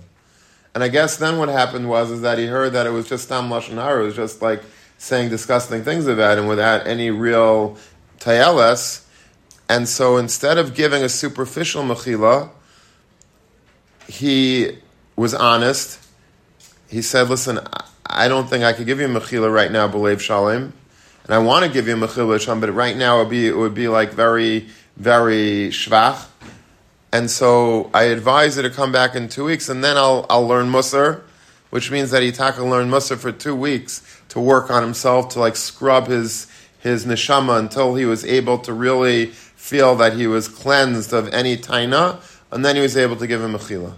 And 0.73 0.83
I 0.83 0.87
guess 0.87 1.15
then 1.17 1.37
what 1.37 1.47
happened 1.47 1.87
was 1.87 2.09
is 2.09 2.21
that 2.21 2.39
he 2.39 2.47
heard 2.47 2.73
that 2.73 2.87
it 2.87 2.89
was 2.89 3.07
just 3.07 3.29
Tam 3.29 3.47
Lashon 3.47 3.75
Hara, 3.75 4.01
it 4.01 4.05
was 4.07 4.15
just 4.15 4.41
like 4.41 4.63
saying 4.97 5.29
disgusting 5.29 5.83
things 5.83 6.07
about 6.07 6.39
him 6.39 6.47
without 6.47 6.87
any 6.87 7.11
real 7.11 7.77
tayeles. 8.19 9.05
And 9.69 9.87
so 9.87 10.17
instead 10.17 10.57
of 10.57 10.73
giving 10.73 11.03
a 11.03 11.09
superficial 11.09 11.83
mechila, 11.83 12.49
he 14.07 14.79
was 15.15 15.35
honest. 15.35 16.03
He 16.89 17.03
said, 17.03 17.29
listen, 17.29 17.59
I 18.07 18.27
don't 18.27 18.49
think 18.49 18.63
I 18.63 18.73
could 18.73 18.87
give 18.87 18.99
you 18.99 19.07
mechila 19.07 19.53
right 19.53 19.71
now, 19.71 19.87
Belev 19.87 20.19
Shalom. 20.19 20.73
And 21.25 21.35
I 21.35 21.37
want 21.37 21.63
to 21.63 21.71
give 21.71 21.87
you 21.87 21.95
mechila 21.95 22.59
but 22.59 22.71
right 22.73 22.97
now 22.97 23.17
it 23.17 23.23
would 23.25 23.29
be, 23.29 23.47
it 23.47 23.55
would 23.55 23.75
be 23.75 23.87
like 23.87 24.13
very 24.13 24.67
very 25.01 25.69
schwach. 25.69 26.27
And 27.11 27.29
so 27.29 27.89
I 27.93 28.03
advise 28.03 28.55
you 28.55 28.63
to 28.63 28.69
come 28.69 28.91
back 28.91 29.15
in 29.15 29.27
two 29.27 29.45
weeks, 29.45 29.67
and 29.67 29.83
then 29.83 29.97
I'll, 29.97 30.25
I'll 30.29 30.47
learn 30.47 30.67
Musar, 30.67 31.21
which 31.71 31.91
means 31.91 32.11
that 32.11 32.21
Itaka 32.21 32.59
learned 32.59 32.91
Musar 32.91 33.17
for 33.17 33.31
two 33.31 33.55
weeks 33.55 34.21
to 34.29 34.39
work 34.39 34.69
on 34.69 34.83
himself, 34.83 35.29
to 35.29 35.39
like 35.39 35.55
scrub 35.55 36.07
his, 36.07 36.47
his 36.79 37.05
neshama 37.05 37.57
until 37.57 37.95
he 37.95 38.05
was 38.05 38.23
able 38.23 38.59
to 38.59 38.73
really 38.73 39.25
feel 39.25 39.95
that 39.95 40.13
he 40.13 40.27
was 40.27 40.47
cleansed 40.47 41.13
of 41.13 41.33
any 41.33 41.57
taina, 41.57 42.21
and 42.51 42.63
then 42.63 42.75
he 42.75 42.81
was 42.81 42.95
able 42.95 43.15
to 43.15 43.27
give 43.27 43.41
him 43.41 43.55
a 43.55 43.59
chila. 43.59 43.93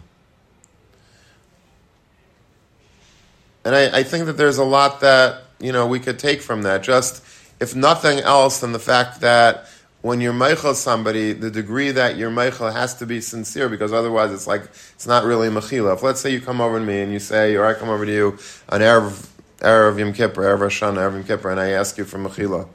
And 3.66 3.76
I, 3.76 4.00
I 4.00 4.04
think 4.04 4.26
that 4.26 4.38
there's 4.38 4.58
a 4.58 4.64
lot 4.64 5.02
that, 5.02 5.44
you 5.60 5.72
know, 5.72 5.86
we 5.86 6.00
could 6.00 6.18
take 6.18 6.42
from 6.42 6.64
that. 6.64 6.82
Just, 6.82 7.24
if 7.60 7.76
nothing 7.76 8.20
else, 8.20 8.60
than 8.60 8.72
the 8.72 8.80
fact 8.80 9.22
that 9.22 9.68
when 10.04 10.20
you're 10.20 10.34
meichel 10.34 10.76
somebody, 10.76 11.32
the 11.32 11.50
degree 11.50 11.90
that 11.90 12.18
you're 12.18 12.30
meichel 12.30 12.72
has 12.74 12.94
to 12.96 13.06
be 13.06 13.22
sincere 13.22 13.70
because 13.70 13.94
otherwise 13.94 14.34
it's 14.34 14.46
like 14.46 14.64
it's 14.96 15.08
not 15.08 15.24
really 15.24 15.48
mechila. 15.48 15.94
If 15.94 16.04
let's 16.04 16.20
say 16.20 16.30
you 16.30 16.42
come 16.42 16.60
over 16.60 16.78
to 16.78 16.86
me 16.86 17.00
and 17.00 17.12
you 17.12 17.20
say, 17.20 17.56
or 17.56 17.66
I 17.66 17.74
come 17.74 17.88
over 17.88 18.06
to 18.06 18.12
you 18.12 18.38
on 18.68 18.82
erev 18.82 19.30
erev 19.60 19.98
Yom 19.98 20.12
Kippur, 20.12 20.42
erev 20.42 20.60
Rosh 20.60 20.84
erev 20.84 21.14
Yom 21.14 21.24
Kippur, 21.24 21.50
and 21.50 21.60
I 21.60 21.70
ask 21.70 21.98
you 21.98 22.04
for 22.04 22.20
mechila, 22.20 22.68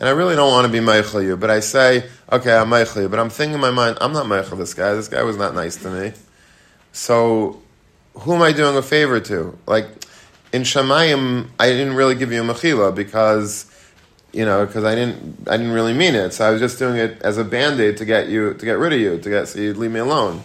and 0.00 0.08
I 0.08 0.12
really 0.12 0.34
don't 0.34 0.50
want 0.50 0.66
to 0.66 0.72
be 0.72 0.78
meichel 0.78 1.22
you, 1.22 1.36
but 1.36 1.50
I 1.50 1.60
say, 1.60 2.08
okay, 2.32 2.56
I'm 2.56 2.70
meichel 2.70 3.02
you, 3.02 3.08
but 3.10 3.20
I'm 3.20 3.28
thinking 3.28 3.56
in 3.56 3.60
my 3.60 3.70
mind, 3.70 3.98
I'm 4.00 4.14
not 4.14 4.24
meichel 4.24 4.56
this 4.56 4.72
guy. 4.72 4.94
This 4.94 5.08
guy 5.08 5.22
was 5.22 5.36
not 5.36 5.54
nice 5.54 5.76
to 5.82 5.90
me. 5.90 6.14
So, 6.92 7.60
who 8.14 8.34
am 8.34 8.40
I 8.40 8.52
doing 8.52 8.74
a 8.78 8.82
favor 8.82 9.20
to? 9.20 9.58
Like 9.66 9.86
in 10.50 10.62
Shemayim, 10.62 11.50
I 11.58 11.68
didn't 11.68 11.92
really 11.94 12.14
give 12.14 12.32
you 12.32 12.42
a 12.42 12.44
mechila 12.46 12.94
because 12.94 13.69
you 14.32 14.44
know, 14.44 14.64
because 14.64 14.84
I 14.84 14.94
didn't, 14.94 15.48
I 15.48 15.56
didn't 15.56 15.72
really 15.72 15.92
mean 15.92 16.14
it. 16.14 16.32
So 16.32 16.46
I 16.46 16.50
was 16.50 16.60
just 16.60 16.78
doing 16.78 16.96
it 16.96 17.20
as 17.22 17.38
a 17.38 17.44
band 17.44 17.80
aid 17.80 17.96
to 17.98 18.04
get 18.04 18.28
you, 18.28 18.54
to 18.54 18.64
get 18.64 18.78
rid 18.78 18.92
of 18.92 19.00
you, 19.00 19.18
to 19.18 19.28
get 19.28 19.48
so 19.48 19.60
you'd 19.60 19.76
leave 19.76 19.90
me 19.90 20.00
alone. 20.00 20.42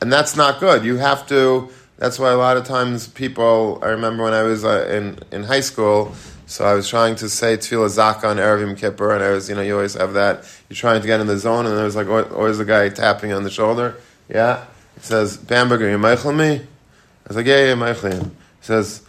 And 0.00 0.12
that's 0.12 0.36
not 0.36 0.60
good. 0.60 0.84
You 0.84 0.96
have 0.96 1.26
to. 1.28 1.68
That's 1.96 2.18
why 2.18 2.30
a 2.30 2.36
lot 2.36 2.56
of 2.56 2.64
times 2.64 3.08
people. 3.08 3.80
I 3.82 3.88
remember 3.88 4.24
when 4.24 4.32
I 4.32 4.42
was 4.42 4.64
uh, 4.64 4.88
in 4.90 5.18
in 5.32 5.44
high 5.44 5.60
school. 5.60 6.14
So 6.46 6.64
I 6.64 6.72
was 6.72 6.88
trying 6.88 7.16
to 7.16 7.28
say 7.28 7.58
Tefillah 7.58 7.90
Zaka 7.90 8.24
on 8.24 8.38
Erev 8.38 8.60
Yom 8.60 8.74
Kippur, 8.74 9.12
and 9.12 9.22
I 9.22 9.32
was, 9.32 9.50
you 9.50 9.54
know, 9.54 9.60
you 9.60 9.74
always 9.74 9.92
have 9.94 10.14
that. 10.14 10.50
You're 10.70 10.76
trying 10.76 11.02
to 11.02 11.06
get 11.06 11.20
in 11.20 11.26
the 11.26 11.36
zone, 11.36 11.66
and 11.66 11.76
there 11.76 11.84
was 11.84 11.94
like 11.94 12.08
always 12.08 12.58
a 12.58 12.64
guy 12.64 12.88
tapping 12.88 13.34
on 13.34 13.42
the 13.42 13.50
shoulder. 13.50 13.96
Yeah, 14.30 14.64
he 14.94 15.00
says, 15.00 15.36
"Bamberger, 15.36 15.90
you 15.90 15.98
meichel 15.98 16.34
me?" 16.34 16.54
I 16.54 17.28
was 17.28 17.36
like, 17.36 17.44
"Yeah, 17.44 17.66
yeah, 17.66 17.74
meichel." 17.74 18.24
He 18.24 18.30
says, 18.62 19.02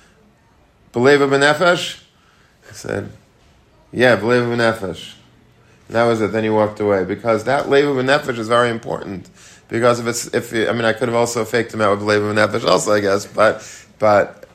"Believe 0.91 1.19
benefesh." 1.19 2.01
I 2.69 2.73
said, 2.73 3.11
yeah, 3.91 4.15
believe 4.15 4.43
nefesh. 4.43 5.15
That 5.89 6.03
was 6.03 6.21
it. 6.21 6.31
Then 6.31 6.43
he 6.43 6.49
walked 6.49 6.79
away 6.79 7.03
because 7.03 7.45
that 7.45 7.69
leva 7.69 7.89
nefesh 8.03 8.37
is 8.37 8.47
very 8.47 8.69
important. 8.69 9.29
Because 9.67 9.99
if 9.99 10.07
it's 10.07 10.27
if 10.33 10.53
I 10.53 10.71
mean 10.73 10.85
I 10.85 10.93
could 10.93 11.07
have 11.07 11.15
also 11.15 11.45
faked 11.45 11.73
him 11.73 11.81
out 11.81 11.97
with 11.97 12.07
leva 12.07 12.33
nefesh 12.33 12.67
also 12.67 12.93
I 12.93 12.99
guess, 12.99 13.25
but 13.25 13.65
but 13.97 14.45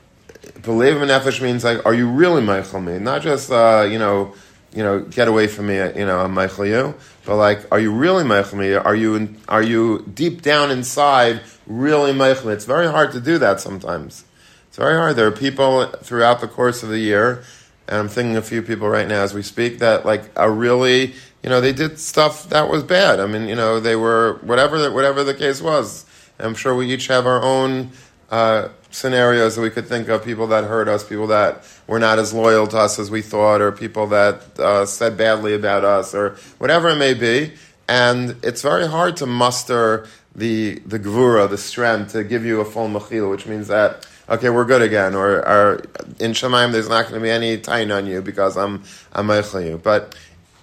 believe 0.63 0.97
in 0.97 1.09
nefesh 1.09 1.43
means 1.43 1.65
like 1.65 1.85
are 1.85 1.95
you 1.95 2.09
really 2.09 2.43
meichel 2.43 2.83
me? 2.83 2.99
Not 2.99 3.23
just 3.23 3.51
uh, 3.51 3.87
you 3.91 3.99
know 3.99 4.35
you 4.73 4.85
know 4.85 5.01
get 5.01 5.27
away 5.27 5.49
from 5.49 5.67
me 5.67 5.77
you 5.77 6.07
know 6.07 6.21
I'm 6.21 6.35
meichel 6.35 6.69
you, 6.69 6.95
but 7.27 7.37
like 7.37 7.67
are 7.73 7.81
you 7.81 7.93
really 7.93 8.23
meichel 8.23 8.59
me? 8.59 8.75
Are 8.75 8.95
you 8.95 9.17
in, 9.17 9.41
are 9.49 9.63
you 9.63 10.09
deep 10.15 10.43
down 10.43 10.71
inside 10.71 11.41
really 11.67 12.13
meichel? 12.13 12.53
It's 12.53 12.65
very 12.65 12.87
hard 12.87 13.11
to 13.13 13.21
do 13.21 13.39
that 13.39 13.61
sometimes. 13.61 14.25
It's 14.69 14.77
very 14.77 14.95
hard. 14.95 15.17
There 15.17 15.27
are 15.27 15.33
people 15.33 15.87
throughout 15.87 16.41
the 16.41 16.49
course 16.49 16.85
of 16.85 16.89
the 16.89 16.99
year 16.99 17.45
and 17.89 17.99
I'm 17.99 18.09
thinking 18.09 18.37
a 18.37 18.43
few 18.43 18.63
people 18.63 18.89
right 18.89 19.07
now 19.07 19.23
as 19.23 19.35
we 19.35 19.43
speak 19.43 19.79
that 19.79 20.07
like 20.07 20.31
are 20.39 20.51
really, 20.51 21.15
you 21.43 21.51
know, 21.51 21.61
they 21.61 21.73
did 21.73 21.99
stuff 21.99 22.49
that 22.49 22.69
was 22.71 22.83
bad. 22.83 23.21
I 23.21 23.27
mean, 23.27 23.49
you 23.49 23.55
know, 23.55 23.81
they 23.81 23.97
were 23.97 24.39
whatever 24.43 24.91
whatever 24.91 25.25
the 25.25 25.35
case 25.35 25.61
was. 25.61 26.07
I'm 26.39 26.55
sure 26.55 26.75
we 26.75 26.93
each 26.93 27.07
have 27.09 27.27
our 27.27 27.43
own 27.43 27.91
uh, 28.31 28.69
scenarios 28.91 29.57
that 29.57 29.63
we 29.63 29.71
could 29.71 29.87
think 29.87 30.09
of 30.09 30.25
people 30.25 30.47
that 30.49 30.65
hurt 30.65 30.89
us, 30.89 31.07
people 31.07 31.27
that 31.29 31.63
were 31.87 31.99
not 31.99 32.19
as 32.19 32.33
loyal 32.33 32.67
to 32.69 32.79
us 32.79 32.99
as 32.99 33.11
we 33.11 33.23
thought, 33.23 33.61
or 33.61 33.71
people 33.71 34.07
that 34.09 34.59
uh, 34.59 34.87
said 34.87 35.17
badly 35.17 35.55
about 35.55 35.85
us, 35.85 36.15
or 36.15 36.37
whatever 36.59 36.89
it 36.89 36.97
may 36.97 37.15
be. 37.15 37.53
And 37.89 38.37
it's 38.43 38.63
very 38.63 38.89
hard 38.89 39.17
to 39.19 39.27
muster 39.27 40.07
the 40.35 40.81
the 40.87 40.99
gvura, 40.99 41.49
the 41.49 41.59
strength, 41.59 42.13
to 42.13 42.25
give 42.25 42.45
you 42.45 42.61
a 42.61 42.65
full 42.65 42.89
mechila, 42.89 43.31
which 43.31 43.47
means 43.47 43.69
that 43.69 44.07
okay, 44.29 44.51
we're 44.51 44.65
good 44.65 44.83
again, 44.83 45.15
or, 45.15 45.47
or 45.47 45.75
in 46.19 46.33
Shemaim 46.33 46.73
there's 46.73 46.89
not 46.89 47.03
going 47.03 47.15
to 47.15 47.21
be 47.21 47.31
any 47.31 47.59
tain 47.59 47.91
on 47.91 48.07
you 48.07 48.23
because 48.23 48.57
I'm 48.57 48.83
I'm 49.13 49.29
meichel 49.29 49.65
you. 49.65 49.79
But 49.79 50.17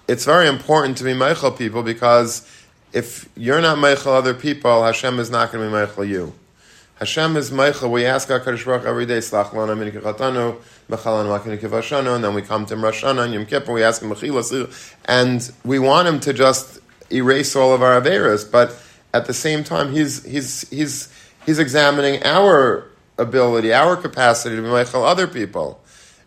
it's 0.08 0.24
very 0.24 0.48
important 0.48 0.98
to 0.98 1.04
be 1.04 1.12
meichel 1.12 1.56
people 1.56 1.82
because 1.82 2.48
if 2.92 3.28
you're 3.36 3.60
not 3.60 3.78
meichel 3.78 4.08
other 4.08 4.34
people, 4.34 4.84
Hashem 4.84 5.18
is 5.18 5.30
not 5.30 5.52
going 5.52 5.64
to 5.64 5.70
be 5.70 5.74
meichel 5.74 6.08
you. 6.08 6.34
Hashem 6.96 7.36
is 7.36 7.50
meichel. 7.50 7.90
We 7.90 8.04
ask 8.04 8.28
Hakadosh 8.28 8.64
Baruch 8.64 8.84
every 8.84 9.06
day, 9.06 9.18
Slach 9.18 9.52
lana 9.52 9.74
min 9.74 9.90
kichatanu, 9.90 10.60
mechalan 10.88 12.14
and 12.14 12.24
then 12.24 12.34
we 12.34 12.42
come 12.42 12.66
to 12.66 12.76
Rosh 12.76 13.02
and 13.02 13.34
Yom 13.34 13.46
Kippur. 13.46 13.72
We 13.72 13.82
ask 13.82 14.02
him 14.02 14.14
and 15.06 15.52
we 15.64 15.78
want 15.78 16.06
him 16.06 16.20
to 16.20 16.32
just 16.32 16.78
erase 17.10 17.56
all 17.56 17.74
of 17.74 17.82
our 17.82 18.00
averas, 18.00 18.50
but 18.50 18.80
at 19.14 19.26
the 19.26 19.34
same 19.34 19.64
time, 19.64 19.92
he's 19.92 20.24
he's 20.24 20.68
he's 20.70 21.08
he's 21.44 21.58
examining 21.58 22.22
our 22.24 22.86
ability, 23.22 23.72
our 23.72 23.96
capacity 23.96 24.56
to 24.56 24.62
be 24.62 24.68
meichel 24.68 25.06
other 25.06 25.26
people. 25.26 25.82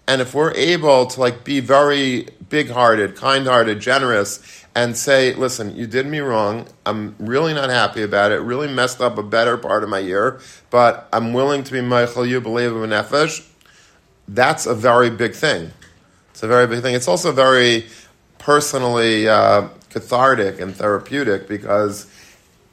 And 0.08 0.22
if 0.22 0.34
we're 0.34 0.54
able 0.54 1.08
to 1.08 1.20
like 1.20 1.44
be 1.44 1.60
very 1.60 2.28
big-hearted, 2.50 3.16
kind-hearted, 3.16 3.80
generous, 3.80 4.64
and 4.76 4.96
say, 4.96 5.34
"Listen, 5.34 5.76
you 5.76 5.88
did 5.88 6.06
me 6.06 6.20
wrong. 6.20 6.68
I'm 6.86 7.16
really 7.18 7.54
not 7.54 7.70
happy 7.70 8.04
about 8.04 8.32
it. 8.32 8.40
Really 8.42 8.68
messed 8.68 9.02
up 9.02 9.18
a 9.18 9.24
better 9.24 9.58
part 9.58 9.84
of 9.84 9.90
my 9.90 10.00
year, 10.00 10.40
but 10.70 11.08
I'm 11.12 11.34
willing 11.34 11.64
to 11.64 11.72
be 11.72 11.80
meichel. 11.80 12.28
You 12.28 12.42
believe 12.42 12.72
in 12.72 12.90
nefesh." 12.90 13.46
That's 14.28 14.66
a 14.66 14.76
very 14.76 15.10
big 15.10 15.34
thing. 15.34 15.72
It's 16.32 16.44
a 16.44 16.48
very 16.48 16.68
big 16.68 16.82
thing. 16.82 16.96
It's 16.96 17.08
also 17.08 17.32
very 17.32 17.86
personally 18.38 19.28
uh, 19.28 19.70
cathartic 19.90 20.60
and 20.60 20.76
therapeutic 20.76 21.48
because 21.48 22.08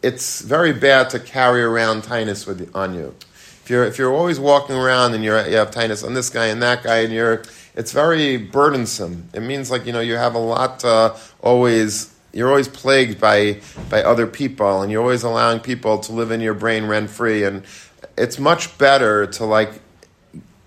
it's 0.02 0.40
very 0.40 0.72
bad 0.72 1.10
to 1.10 1.18
carry 1.20 1.62
around 1.62 2.02
tightness 2.02 2.46
with 2.46 2.70
on 2.74 2.94
you 2.94 3.14
if 3.62 3.70
you're 3.70 3.84
if 3.84 3.98
you're 3.98 4.12
always 4.12 4.40
walking 4.40 4.74
around 4.74 5.14
and 5.14 5.22
you're 5.22 5.46
you 5.48 5.56
have 5.56 5.70
tightness 5.70 6.02
on 6.02 6.14
this 6.14 6.30
guy 6.30 6.46
and 6.46 6.60
that 6.62 6.82
guy 6.82 6.98
and 6.98 7.12
you're 7.12 7.42
it's 7.74 7.92
very 7.92 8.36
burdensome. 8.36 9.28
It 9.32 9.40
means 9.40 9.70
like 9.70 9.86
you 9.86 9.92
know 9.92 10.00
you 10.00 10.14
have 10.14 10.34
a 10.34 10.38
lot 10.38 10.84
uh, 10.84 11.16
always 11.40 12.12
you're 12.32 12.48
always 12.48 12.68
plagued 12.68 13.20
by 13.20 13.60
by 13.88 14.02
other 14.02 14.26
people 14.26 14.82
and 14.82 14.90
you're 14.90 15.02
always 15.02 15.22
allowing 15.22 15.60
people 15.60 15.98
to 15.98 16.12
live 16.12 16.32
in 16.32 16.40
your 16.40 16.54
brain 16.54 16.86
rent 16.86 17.10
free 17.10 17.44
and 17.44 17.62
it's 18.18 18.38
much 18.38 18.76
better 18.78 19.26
to 19.26 19.44
like 19.44 19.80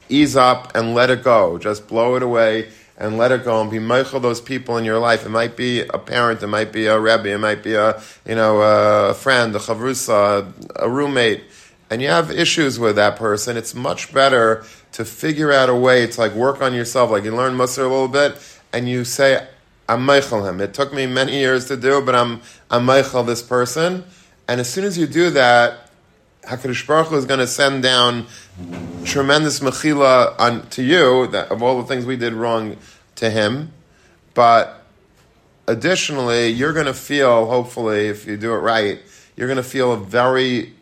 ease 0.08 0.38
up 0.38 0.74
and 0.76 0.94
let 0.94 1.10
it 1.10 1.24
go. 1.24 1.58
Just 1.58 1.88
blow 1.88 2.16
it 2.16 2.24
away 2.24 2.70
and 2.98 3.18
let 3.18 3.32
it 3.34 3.44
go 3.44 3.62
and 3.62 3.70
be 3.70 3.78
meichel 3.78 4.22
those 4.22 4.40
people 4.40 4.78
in 4.78 4.86
your 4.86 5.00
life. 5.00 5.26
It 5.26 5.30
might 5.30 5.58
be 5.58 5.82
a 5.82 5.98
parent, 5.98 6.42
it 6.42 6.48
might 6.48 6.72
be 6.72 6.86
a 6.86 6.98
rebbe, 6.98 7.30
it 7.34 7.40
might 7.40 7.62
be 7.62 7.74
a 7.74 8.02
you 8.26 8.36
know 8.36 8.62
a 8.62 9.14
friend, 9.14 9.54
a 9.54 9.60
chavrusa, 9.60 10.54
a 10.78 10.90
roommate 10.90 11.44
and 11.96 12.02
you 12.02 12.10
have 12.10 12.30
issues 12.30 12.78
with 12.78 12.98
that 12.98 13.16
person, 13.16 13.56
it's 13.56 13.74
much 13.74 14.14
better 14.14 14.66
to 14.92 15.06
figure 15.06 15.54
out 15.54 15.70
a 15.70 15.74
way 15.74 16.06
to 16.06 16.20
like 16.20 16.34
work 16.34 16.62
on 16.62 16.74
yourself. 16.74 17.10
Like 17.10 17.24
you 17.24 17.34
learn 17.34 17.56
Musar 17.56 17.78
a 17.78 17.82
little 17.84 18.10
bit, 18.10 18.36
and 18.74 18.90
you 18.90 19.06
say, 19.06 19.48
"I'm 19.88 20.06
meichel 20.06 20.46
him." 20.46 20.60
It 20.60 20.74
took 20.74 20.94
me 20.94 21.06
many 21.06 21.40
years 21.40 21.68
to 21.68 21.78
do, 21.78 22.02
but 22.02 22.14
I'm 22.14 22.42
I'm 22.70 22.86
meichel 22.86 23.26
this 23.26 23.42
person. 23.42 24.04
And 24.46 24.60
as 24.60 24.70
soon 24.70 24.84
as 24.84 24.98
you 24.98 25.08
do 25.08 25.30
that, 25.30 25.90
Hakadosh 26.44 26.86
Baruch 26.86 27.08
Hu 27.08 27.16
is 27.16 27.24
going 27.24 27.40
to 27.40 27.48
send 27.48 27.82
down 27.82 28.28
tremendous 29.06 29.62
mechila 29.62 30.38
on 30.38 30.68
to 30.72 30.84
you 30.84 31.28
that, 31.28 31.50
of 31.50 31.64
all 31.64 31.82
the 31.82 31.88
things 31.88 32.06
we 32.06 32.18
did 32.18 32.34
wrong 32.34 32.76
to 33.16 33.30
him, 33.30 33.72
but 34.34 34.84
additionally, 35.66 36.50
you're 36.50 36.74
going 36.74 36.88
to 36.88 36.94
feel, 36.94 37.46
hopefully, 37.46 38.10
if 38.10 38.28
you 38.28 38.36
do 38.36 38.54
it 38.54 38.58
right, 38.58 39.00
you're 39.38 39.48
going 39.48 39.64
to 39.64 39.64
feel 39.64 39.94
a 39.94 39.98
very 39.98 40.74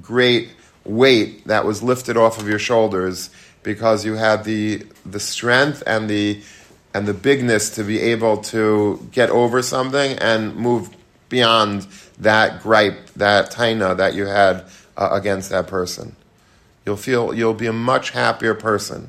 great 0.00 0.50
weight 0.90 1.46
that 1.46 1.64
was 1.64 1.82
lifted 1.82 2.16
off 2.16 2.40
of 2.40 2.48
your 2.48 2.58
shoulders 2.58 3.30
because 3.62 4.04
you 4.04 4.14
had 4.14 4.44
the 4.44 4.86
the 5.06 5.20
strength 5.20 5.82
and 5.86 6.08
the 6.08 6.40
and 6.92 7.06
the 7.06 7.14
bigness 7.14 7.70
to 7.70 7.84
be 7.84 8.00
able 8.00 8.38
to 8.38 9.06
get 9.12 9.30
over 9.30 9.62
something 9.62 10.18
and 10.18 10.56
move 10.56 10.90
beyond 11.28 11.86
that 12.18 12.62
gripe, 12.62 13.06
that 13.16 13.52
taina 13.52 13.96
that 13.96 14.14
you 14.14 14.26
had 14.26 14.64
uh, 14.96 15.10
against 15.12 15.50
that 15.50 15.68
person. 15.68 16.16
You'll 16.84 16.96
feel 16.96 17.32
you'll 17.32 17.54
be 17.54 17.66
a 17.66 17.72
much 17.72 18.10
happier 18.10 18.54
person. 18.54 19.08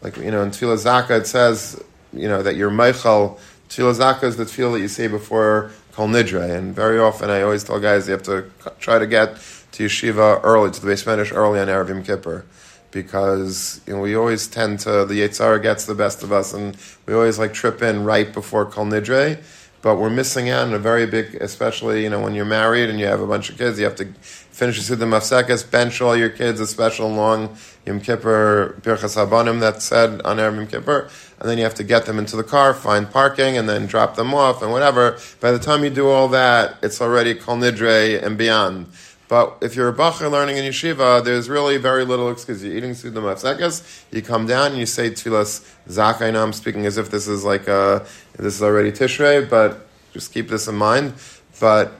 Like 0.00 0.16
you 0.16 0.30
know, 0.30 0.42
in 0.42 0.50
Tefillah 0.50 1.06
Zaka 1.06 1.20
it 1.20 1.26
says, 1.26 1.82
you 2.12 2.28
know, 2.28 2.42
that 2.42 2.56
you're 2.56 2.70
meichel. 2.70 3.38
Tefillah 3.68 4.18
Zaka 4.18 4.24
is 4.24 4.36
the 4.36 4.44
tefillah 4.44 4.74
that 4.74 4.80
you 4.80 4.88
say 4.88 5.06
before 5.06 5.70
Kol 5.94 6.08
Nidre, 6.08 6.50
and 6.50 6.74
very 6.74 6.98
often 6.98 7.30
I 7.30 7.42
always 7.42 7.62
tell 7.62 7.78
guys 7.78 8.08
you 8.08 8.12
have 8.14 8.24
to 8.24 8.50
try 8.80 8.98
to 8.98 9.06
get 9.06 9.36
to 9.72 9.84
yeshiva 9.84 10.40
early, 10.42 10.72
to 10.72 10.80
the 10.80 10.90
Beis 10.90 11.04
Medrash 11.04 11.32
early 11.32 11.60
on 11.60 11.68
Erev 11.68 11.88
Yom 11.88 12.02
Kippur, 12.02 12.44
because 12.90 13.80
you 13.86 13.94
know 13.94 14.00
we 14.00 14.16
always 14.16 14.48
tend 14.48 14.80
to 14.80 15.04
the 15.04 15.20
Yetzer 15.20 15.44
Hara 15.44 15.60
gets 15.60 15.86
the 15.86 15.94
best 15.94 16.24
of 16.24 16.32
us, 16.32 16.52
and 16.52 16.76
we 17.06 17.14
always 17.14 17.38
like 17.38 17.54
trip 17.54 17.80
in 17.80 18.02
right 18.02 18.32
before 18.32 18.66
Kol 18.66 18.86
Nidre, 18.86 19.40
but 19.82 19.96
we're 19.96 20.10
missing 20.10 20.50
out 20.50 20.66
on 20.66 20.74
a 20.74 20.80
very 20.80 21.06
big, 21.06 21.36
especially 21.36 22.02
you 22.02 22.10
know 22.10 22.20
when 22.20 22.34
you're 22.34 22.44
married 22.44 22.90
and 22.90 22.98
you 22.98 23.06
have 23.06 23.20
a 23.20 23.26
bunch 23.28 23.48
of 23.48 23.56
kids, 23.56 23.78
you 23.78 23.84
have 23.84 23.94
to 23.94 24.06
finish 24.54 24.84
the 24.84 24.96
Mafsekes, 24.96 25.70
bench 25.70 26.00
all 26.00 26.16
your 26.16 26.30
kids 26.30 26.58
a 26.58 26.66
special 26.66 27.08
long 27.08 27.56
Yom 27.86 28.00
Kippur 28.00 28.76
Birchas 28.80 29.16
Habanim 29.16 29.60
that's 29.60 29.84
said 29.84 30.22
on 30.22 30.38
Erev 30.38 30.56
Yom 30.56 30.66
Kippur, 30.66 31.08
and 31.38 31.48
then 31.48 31.58
you 31.58 31.64
have 31.64 31.74
to 31.74 31.84
get 31.84 32.06
them 32.06 32.18
into 32.18 32.36
the 32.36 32.44
car, 32.44 32.72
find 32.72 33.10
parking, 33.10 33.58
and 33.58 33.68
then 33.68 33.86
drop 33.86 34.16
them 34.16 34.32
off 34.32 34.62
and 34.62 34.72
whatever. 34.72 35.18
By 35.40 35.52
the 35.52 35.58
time 35.58 35.84
you 35.84 35.90
do 35.90 36.08
all 36.08 36.28
that, 36.28 36.78
it's 36.82 37.00
already 37.00 37.34
Kol 37.34 37.56
Nidre 37.56 38.22
and 38.22 38.38
beyond. 38.38 38.86
But 39.28 39.58
if 39.62 39.74
you're 39.74 39.88
a 39.88 39.92
bacher 39.92 40.30
learning 40.30 40.58
in 40.58 40.64
yeshiva, 40.64 41.24
there's 41.24 41.48
really 41.48 41.76
very 41.78 42.04
little 42.04 42.30
excuse. 42.30 42.62
You're 42.62 42.76
eating 42.76 42.94
Suda 42.94 43.20
Mafsekes, 43.20 44.04
you 44.12 44.22
come 44.22 44.46
down 44.46 44.72
and 44.72 44.78
you 44.78 44.86
say 44.86 45.10
Tfilas 45.10 45.66
Zak. 45.88 46.20
I 46.20 46.30
know 46.30 46.42
I'm 46.42 46.52
speaking 46.52 46.86
as 46.86 46.98
if 46.98 47.10
this 47.10 47.26
is 47.26 47.44
like 47.44 47.66
a, 47.66 48.06
this 48.36 48.54
is 48.54 48.62
already 48.62 48.92
Tishrei, 48.92 49.48
but 49.48 49.86
just 50.12 50.32
keep 50.32 50.48
this 50.48 50.68
in 50.68 50.74
mind. 50.74 51.14
But 51.58 51.92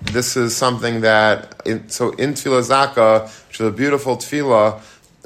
this 0.00 0.36
is 0.36 0.56
something 0.56 1.02
that, 1.02 1.60
in, 1.64 1.88
so 1.88 2.10
in 2.10 2.34
Tefillah 2.34 2.68
Zaka, 2.68 3.46
which 3.48 3.60
is 3.60 3.66
a 3.66 3.70
beautiful 3.70 4.16
tefillah, 4.16 4.82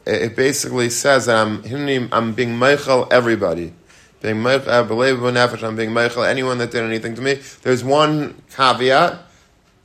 it, 0.06 0.36
basically 0.36 0.90
says 0.90 1.26
that 1.26 1.36
I'm, 1.36 1.64
I'm 2.12 2.32
being 2.32 2.50
meichel 2.50 3.12
everybody. 3.12 3.74
Being 4.22 4.36
meichel, 4.36 5.62
I'm 5.62 5.76
being 5.76 5.90
meichel 5.90 6.28
anyone 6.28 6.58
that 6.58 6.70
did 6.70 6.84
anything 6.84 7.14
to 7.16 7.22
me. 7.22 7.40
There's 7.62 7.84
one 7.84 8.42
caveat, 8.50 9.20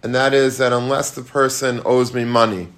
and 0.04 0.16
that 0.16 0.34
is 0.34 0.58
that 0.60 0.72
unless 0.72 1.12
the 1.12 1.22
person 1.22 1.82
owes 1.86 2.13
me 2.13 2.24
money, 2.24 2.70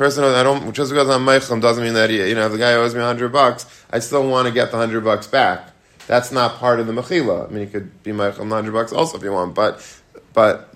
person 0.00 0.24
I 0.24 0.42
don't 0.42 0.72
just 0.72 0.90
because 0.90 1.10
I'm 1.10 1.26
meichel 1.26 1.60
doesn't 1.60 1.84
mean 1.84 1.92
that 1.92 2.08
he, 2.08 2.26
you 2.26 2.34
know 2.34 2.46
if 2.46 2.52
the 2.52 2.58
guy 2.58 2.72
owes 2.72 2.94
me 2.94 3.02
hundred 3.02 3.32
bucks, 3.32 3.66
I 3.90 3.98
still 3.98 4.26
want 4.26 4.48
to 4.48 4.52
get 4.52 4.70
the 4.70 4.78
hundred 4.78 5.04
bucks 5.04 5.26
back. 5.26 5.72
That's 6.06 6.32
not 6.32 6.56
part 6.56 6.80
of 6.80 6.86
the 6.86 6.94
mechila. 6.94 7.46
I 7.46 7.50
mean, 7.50 7.60
you 7.60 7.66
could 7.66 8.02
be 8.02 8.10
meichel 8.10 8.48
hundred 8.48 8.72
bucks 8.72 8.92
also 8.92 9.18
if 9.18 9.22
you 9.22 9.30
want, 9.32 9.54
but 9.54 9.86
but 10.32 10.72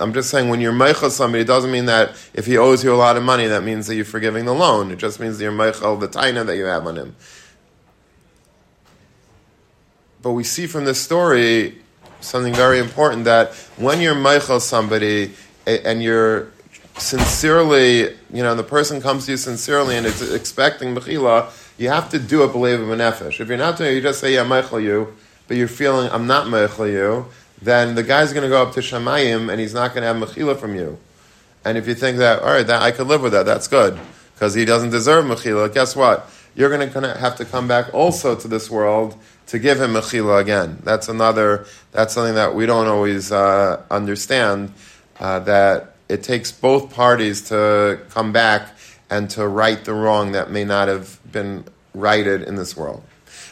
I'm 0.00 0.12
just 0.12 0.30
saying 0.30 0.48
when 0.48 0.60
you're 0.60 0.72
meichel 0.72 1.10
somebody, 1.10 1.42
it 1.42 1.46
doesn't 1.46 1.70
mean 1.70 1.86
that 1.86 2.10
if 2.34 2.46
he 2.46 2.56
owes 2.56 2.82
you 2.82 2.94
a 2.94 2.96
lot 2.96 3.16
of 3.16 3.22
money, 3.22 3.46
that 3.46 3.62
means 3.62 3.86
that 3.86 3.96
you're 3.96 4.04
forgiving 4.04 4.44
the 4.46 4.54
loan. 4.54 4.90
It 4.90 4.96
just 4.96 5.20
means 5.20 5.38
that 5.38 5.44
you're 5.44 5.52
meichel 5.52 5.98
the 6.00 6.08
taina 6.08 6.46
that 6.46 6.56
you 6.56 6.64
have 6.64 6.86
on 6.86 6.96
him. 6.96 7.16
But 10.22 10.32
we 10.32 10.44
see 10.44 10.66
from 10.66 10.84
this 10.84 11.00
story 11.00 11.78
something 12.20 12.54
very 12.54 12.78
important 12.78 13.24
that 13.24 13.54
when 13.76 14.00
you're 14.00 14.14
meichel 14.14 14.60
somebody 14.60 15.32
and 15.66 16.02
you're 16.02 16.48
sincerely, 16.98 18.14
you 18.32 18.42
know, 18.42 18.54
the 18.54 18.62
person 18.62 19.00
comes 19.00 19.26
to 19.26 19.32
you 19.32 19.36
sincerely 19.36 19.96
and 19.96 20.06
is 20.06 20.32
expecting 20.32 20.94
mechila, 20.94 21.50
you 21.78 21.88
have 21.88 22.10
to 22.10 22.18
do 22.18 22.44
it 22.44 22.52
believe 22.52 22.80
a 22.80 22.84
nefesh. 22.84 23.40
If 23.40 23.48
you're 23.48 23.56
not 23.56 23.78
doing 23.78 23.92
it, 23.92 23.94
you 23.94 24.02
just 24.02 24.20
say, 24.20 24.34
yeah, 24.34 24.44
meichel 24.44 24.82
you, 24.82 25.16
but 25.48 25.56
you're 25.56 25.68
feeling, 25.68 26.10
I'm 26.10 26.26
not 26.26 26.46
meichel 26.46 26.90
you, 26.90 27.26
then 27.62 27.94
the 27.94 28.02
guy's 28.02 28.32
going 28.32 28.42
to 28.42 28.48
go 28.48 28.62
up 28.62 28.74
to 28.74 28.80
Shemayim 28.80 29.50
and 29.50 29.60
he's 29.60 29.74
not 29.74 29.94
going 29.94 30.02
to 30.02 30.06
have 30.06 30.16
Mechila 30.16 30.58
from 30.58 30.74
you. 30.74 30.98
And 31.64 31.76
if 31.76 31.86
you 31.86 31.94
think 31.94 32.18
that, 32.18 32.40
all 32.40 32.48
right, 32.48 32.66
that, 32.66 32.82
I 32.82 32.90
could 32.90 33.06
live 33.06 33.22
with 33.22 33.32
that, 33.32 33.44
that's 33.44 33.68
good, 33.68 33.98
because 34.34 34.54
he 34.54 34.64
doesn't 34.64 34.90
deserve 34.90 35.24
Mechila, 35.26 35.72
guess 35.72 35.94
what? 35.94 36.28
You're 36.54 36.70
going 36.70 36.90
to 36.90 37.18
have 37.18 37.36
to 37.36 37.44
come 37.44 37.68
back 37.68 37.92
also 37.92 38.34
to 38.34 38.48
this 38.48 38.70
world 38.70 39.16
to 39.48 39.58
give 39.58 39.80
him 39.80 39.92
Mechila 39.92 40.40
again. 40.40 40.78
That's 40.84 41.08
another, 41.08 41.66
that's 41.92 42.14
something 42.14 42.34
that 42.34 42.54
we 42.54 42.66
don't 42.66 42.86
always 42.86 43.30
uh, 43.30 43.82
understand, 43.90 44.72
uh, 45.18 45.40
that 45.40 45.94
it 46.08 46.22
takes 46.22 46.50
both 46.50 46.94
parties 46.94 47.48
to 47.50 48.00
come 48.10 48.32
back 48.32 48.70
and 49.10 49.28
to 49.30 49.46
right 49.46 49.84
the 49.84 49.92
wrong 49.92 50.32
that 50.32 50.50
may 50.50 50.64
not 50.64 50.88
have 50.88 51.18
been 51.30 51.64
righted 51.94 52.42
in 52.42 52.56
this 52.56 52.76
world. 52.76 53.02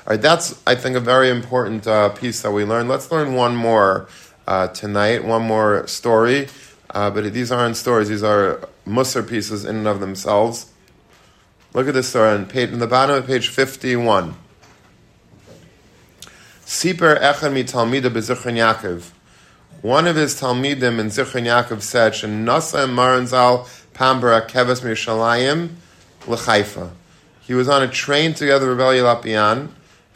All 0.08 0.14
right, 0.14 0.22
that's, 0.22 0.58
I 0.66 0.74
think, 0.74 0.96
a 0.96 1.00
very 1.00 1.28
important 1.28 1.86
uh, 1.86 2.08
piece 2.08 2.40
that 2.40 2.50
we 2.50 2.64
learned. 2.64 2.88
Let's 2.88 3.12
learn 3.12 3.34
one 3.34 3.54
more 3.54 4.08
uh, 4.46 4.68
tonight, 4.68 5.22
one 5.22 5.42
more 5.42 5.86
story. 5.86 6.48
Uh, 6.88 7.10
but 7.10 7.30
these 7.34 7.52
aren't 7.52 7.76
stories, 7.76 8.08
these 8.08 8.22
are 8.22 8.66
Musar 8.86 9.28
pieces 9.28 9.66
in 9.66 9.76
and 9.76 9.86
of 9.86 10.00
themselves. 10.00 10.72
Look 11.74 11.88
at 11.88 11.92
this 11.92 12.08
story 12.08 12.30
on, 12.30 12.46
page, 12.46 12.70
the 12.70 12.86
bottom 12.86 13.16
of 13.16 13.26
page 13.26 13.48
51. 13.48 14.34
Siper 16.64 17.20
Echad 17.20 17.52
mi 17.52 17.64
Talmida 17.64 18.08
beZichron 18.08 18.54
Yaakov. 18.56 19.10
One 19.82 20.06
of 20.06 20.16
his 20.16 20.40
Talmidim 20.40 20.98
in 20.98 21.08
Zichron 21.08 21.44
Yaakov 21.44 21.82
said, 21.82 22.14
"Shenasa 22.14 22.88
Maranzal 22.88 23.68
Pambara 23.92 24.48
Keves 24.48 24.80
Mishalayim 24.80 25.74
LeChaifa." 26.22 26.92
He 27.42 27.52
was 27.52 27.68
on 27.68 27.82
a 27.82 27.88
train 27.88 28.32
together 28.32 28.70
with 28.70 28.78
Rebbe 28.78 29.02
Lopian, 29.02 29.68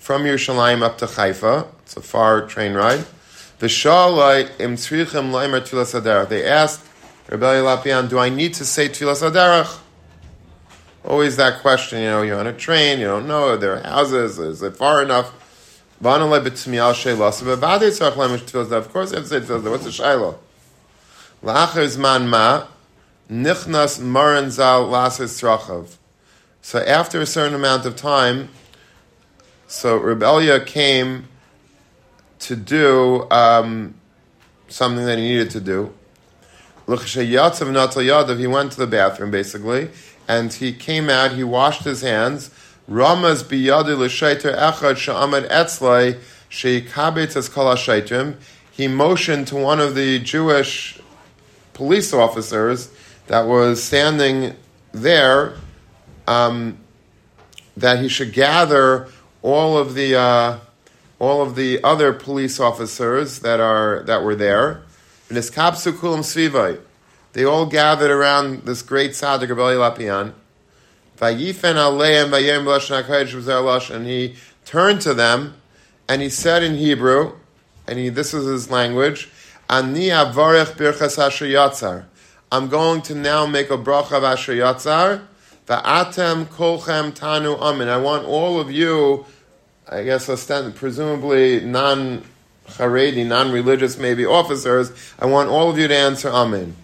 from 0.03 0.25
Yerushalayim 0.25 0.83
up 0.83 0.99
to 0.99 1.07
Haifa. 1.07 1.69
It's 1.85 1.97
a 1.97 2.01
far 2.01 2.45
train 2.49 2.75
ride. 2.75 3.05
They 3.61 3.69
asked 3.69 4.01
Rabbi 7.31 7.55
Lopian, 7.63 8.09
do 8.11 8.19
I 8.19 8.29
need 8.29 8.55
to 8.55 8.65
say 8.65 8.89
Tfilas 8.89 9.23
Aderech? 9.23 9.79
Always 11.05 11.37
that 11.37 11.61
question, 11.61 12.01
you 12.01 12.07
know, 12.07 12.23
you're 12.23 12.41
on 12.41 12.49
a 12.49 12.53
train, 12.53 12.99
you 12.99 13.07
don't 13.07 13.29
know, 13.29 13.57
There 13.57 13.77
are 13.77 13.83
houses, 13.83 14.41
is 14.41 14.61
it 14.61 14.77
far 14.77 15.05
enough? 15.05 15.33
Of 16.05 16.05
course, 16.05 16.33
you 16.33 16.39
have 16.41 16.45
to 16.45 16.97
say 19.29 19.39
Tfilas 19.39 19.71
What's 19.71 19.85
the 19.85 19.93
Shiloh? 19.93 20.37
La'acher 21.45 21.87
zman 21.87 22.27
ma, 22.27 22.67
nichnas 23.31 24.01
maran 24.01 24.51
zal 24.51 24.89
lasis 24.89 25.41
trachav. 25.41 25.97
So 26.61 26.81
after 26.81 27.21
a 27.21 27.27
certain 27.27 27.55
amount 27.55 27.87
of 27.87 27.95
time, 27.95 28.49
so 29.73 29.97
Reb 29.97 30.21
Elya 30.21 30.67
came 30.67 31.29
to 32.41 32.55
do 32.55 33.27
um, 33.31 33.95
something 34.69 35.07
that 35.07 35.19
he 35.19 35.25
needed 35.25 35.49
to 35.53 35.61
do. 35.61 35.95
He 36.87 36.97
went 38.47 38.73
to 38.73 38.79
the 38.79 38.87
bathroom 38.87 39.31
basically, 39.31 39.89
and 40.29 40.53
he 40.53 40.75
came 40.75 41.09
out. 41.09 41.33
He 41.33 41.43
washed 41.43 41.85
his 41.85 42.03
hands. 42.03 42.51
Ramas 42.87 43.43
biyadi 43.45 43.97
l'shaiter 43.97 44.55
echad. 44.55 44.97
He 48.73 48.89
motioned 48.89 49.47
to 49.47 49.57
one 49.57 49.81
of 49.81 49.95
the 49.95 50.19
Jewish 50.19 51.01
police 51.73 52.13
officers 52.13 52.91
that 53.29 53.47
was 53.47 53.83
standing 53.83 54.55
there 54.93 55.55
um, 56.27 56.77
that 57.79 58.01
he 58.01 58.09
should 58.09 58.35
gather 58.35 59.09
all 59.43 59.77
of 59.77 59.95
the 59.95 60.17
uh, 60.17 60.59
all 61.19 61.43
of 61.43 61.55
the 61.55 61.83
other 61.85 62.13
police 62.13 62.59
officers 62.59 63.41
that 63.41 63.61
are 63.61 64.03
that 64.07 64.23
were 64.23 64.35
there. 64.35 64.83
They 65.29 67.45
all 67.45 67.67
gathered 67.67 68.11
around 68.11 68.65
this 68.65 68.83
great 68.83 69.13
tzaddik 69.13 69.51
of 69.51 69.59
Lopian. 69.59 70.33
And 73.91 74.07
he 74.07 74.37
turned 74.65 75.01
to 75.01 75.15
them 75.15 75.55
and 76.09 76.21
he 76.21 76.29
said 76.29 76.63
in 76.63 76.77
Hebrew, 76.77 77.33
and 77.87 77.99
he, 77.99 78.09
this 78.09 78.35
is 78.35 78.45
his 78.45 78.71
language, 78.71 79.31
I'm 79.71 79.95
going 82.69 83.03
to 83.03 83.15
now 83.15 83.47
make 83.47 83.71
a 83.71 83.79
bracha 83.79 84.13
of 84.13 84.25
Asher 84.25 84.55
Yatzar. 84.55 85.23
Va'atem 85.67 86.47
kolchem 86.47 87.13
tanu 87.13 87.61
amin. 87.61 87.89
I 87.89 87.97
want 87.97 88.25
all 88.25 88.61
of 88.61 88.71
you, 88.71 89.25
I 89.89 90.03
guess, 90.03 90.27
presumably 90.75 91.61
non 91.61 92.25
Haredi, 92.67 93.27
non-religious 93.27 93.99
maybe 93.99 94.25
officers, 94.25 94.93
I 95.19 95.27
want 95.27 95.51
all 95.51 95.71
of 95.71 95.79
you 95.79 95.89
to 95.89 95.97
answer 95.97 96.29
Amen. 96.31 96.77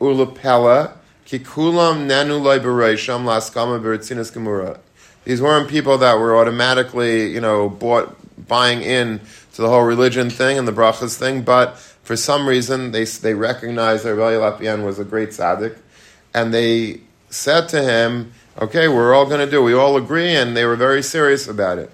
Ulapella, 0.00 0.92
kikulam 1.26 2.06
nanu 2.06 2.42
liberation 2.42 3.24
laskama 3.24 3.80
beretzinas 3.80 4.32
gemura. 4.32 4.78
These 5.24 5.40
weren't 5.40 5.68
people 5.68 5.98
that 5.98 6.18
were 6.18 6.36
automatically, 6.36 7.32
you 7.32 7.40
know, 7.40 7.68
bought, 7.68 8.16
buying 8.48 8.82
in 8.82 9.20
to 9.54 9.62
the 9.62 9.68
whole 9.68 9.84
religion 9.84 10.30
thing 10.30 10.58
and 10.58 10.66
the 10.66 10.72
brachas 10.72 11.16
thing, 11.16 11.42
but 11.42 11.78
for 11.78 12.16
some 12.16 12.48
reason 12.48 12.90
they, 12.90 13.04
they 13.04 13.34
recognized 13.34 14.04
that 14.04 14.14
Rabbi 14.16 14.34
Lopian 14.34 14.84
was 14.84 14.98
a 14.98 15.04
great 15.04 15.30
tzaddik, 15.30 15.76
and 16.34 16.52
they 16.52 17.00
said 17.32 17.68
to 17.70 17.82
him, 17.82 18.32
okay, 18.60 18.88
we're 18.88 19.14
all 19.14 19.26
going 19.26 19.40
to 19.40 19.50
do, 19.50 19.62
we 19.62 19.74
all 19.74 19.96
agree, 19.96 20.34
and 20.34 20.56
they 20.56 20.64
were 20.64 20.76
very 20.76 21.02
serious 21.02 21.48
about 21.48 21.78
it. 21.78 21.90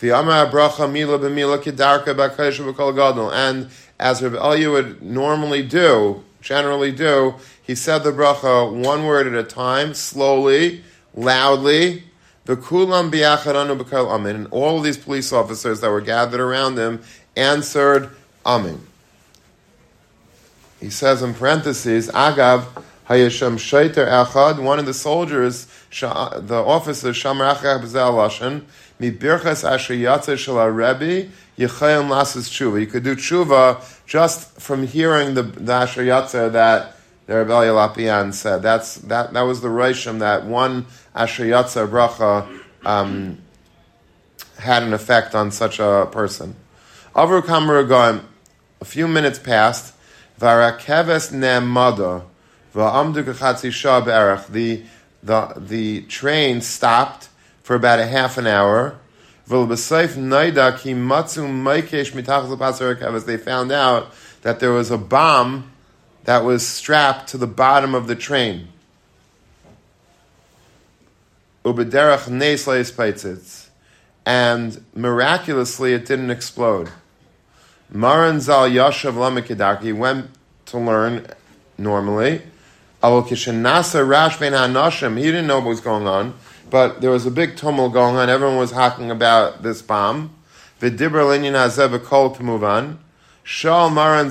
And 0.00 0.10
as 4.00 4.22
Rabbi 4.22 4.36
Elya 4.36 4.72
would 4.72 5.02
normally 5.02 5.62
do, 5.62 6.24
generally 6.40 6.90
do, 6.90 7.34
he 7.62 7.74
said 7.74 7.98
the 8.02 8.10
bracha 8.10 8.72
one 8.72 9.04
word 9.04 9.26
at 9.26 9.34
a 9.34 9.44
time, 9.44 9.94
slowly, 9.94 10.82
loudly. 11.14 12.04
The. 12.44 12.56
And 14.24 14.46
all 14.50 14.80
these 14.80 14.98
police 14.98 15.32
officers 15.32 15.80
that 15.80 15.90
were 15.90 16.00
gathered 16.00 16.40
around 16.40 16.76
him 16.76 17.02
answered 17.36 18.10
Amin. 18.44 18.84
He 20.80 20.90
says 20.90 21.22
in 21.22 21.34
parentheses, 21.34 22.08
Agav 22.10 22.66
Hayasham 23.12 23.58
Shaiter 23.58 24.06
Echad, 24.06 24.62
one 24.62 24.78
of 24.78 24.86
the 24.86 24.94
soldiers, 24.94 25.66
the 25.90 26.62
officer, 26.66 27.10
Shamrach 27.10 27.58
B'Zel 27.58 28.14
Lashon, 28.14 28.62
Mibirchas 28.98 29.70
Asher 29.70 29.92
Yatzer 29.92 30.38
Shel 30.38 30.66
Rebbe 30.68 31.30
Yechayim 31.58 32.08
Lasses 32.08 32.48
Tshuva. 32.48 32.80
You 32.80 32.86
could 32.86 33.04
do 33.04 33.14
Tshuva 33.14 33.84
just 34.06 34.58
from 34.58 34.86
hearing 34.86 35.34
the, 35.34 35.42
the 35.42 35.72
Asher 35.72 36.04
that 36.04 36.96
the 37.26 37.36
Rebbe 37.36 37.50
Lopian 37.50 38.32
said. 38.32 38.62
That's, 38.62 38.94
that, 38.94 39.34
that 39.34 39.42
was 39.42 39.60
the 39.60 39.68
Rishim 39.68 40.20
that 40.20 40.46
one 40.46 40.86
Asher 41.14 41.44
Yatzer 41.44 41.86
bracha 41.86 42.60
um, 42.86 43.42
had 44.58 44.84
an 44.84 44.94
effect 44.94 45.34
on 45.34 45.50
such 45.50 45.78
a 45.78 46.08
person. 46.10 46.56
Avru 47.14 47.44
Kamar 47.44 48.22
a 48.80 48.84
few 48.86 49.06
minutes 49.06 49.38
passed, 49.38 49.94
Varakeves 50.40 51.30
Ne'mada, 51.30 52.24
the, 52.74 54.82
the, 55.22 55.54
the 55.56 56.02
train 56.02 56.60
stopped 56.60 57.28
for 57.62 57.76
about 57.76 57.98
a 57.98 58.06
half 58.06 58.36
an 58.38 58.46
hour. 58.46 58.98
They 59.46 59.56
found 63.36 63.72
out 63.72 64.14
that 64.42 64.60
there 64.60 64.72
was 64.72 64.90
a 64.90 64.98
bomb 64.98 65.72
that 66.24 66.44
was 66.44 66.66
strapped 66.66 67.28
to 67.28 67.38
the 67.38 67.46
bottom 67.46 67.94
of 67.94 68.06
the 68.06 68.14
train. 68.14 68.68
And 74.24 74.84
miraculously, 74.94 75.92
it 75.92 76.06
didn't 76.06 76.30
explode. 76.30 76.90
Maran 77.90 78.40
Zal 78.40 78.68
Yashav 78.68 79.14
Lamikidaki 79.14 79.94
went 79.94 80.30
to 80.66 80.78
learn 80.78 81.26
normally. 81.76 82.42
He 83.02 83.10
didn't 85.24 85.46
know 85.46 85.58
what 85.58 85.66
was 85.66 85.80
going 85.80 86.06
on 86.06 86.34
but 86.72 87.02
there 87.02 87.10
was 87.10 87.26
a 87.26 87.30
big 87.30 87.54
tumult 87.54 87.92
going 87.92 88.16
on. 88.16 88.30
Everyone 88.30 88.56
was 88.56 88.72
talking 88.72 89.10
about 89.10 89.62
this 89.62 89.82
bomb. 89.82 90.34
Shal 93.44 93.90
maran 93.90 94.28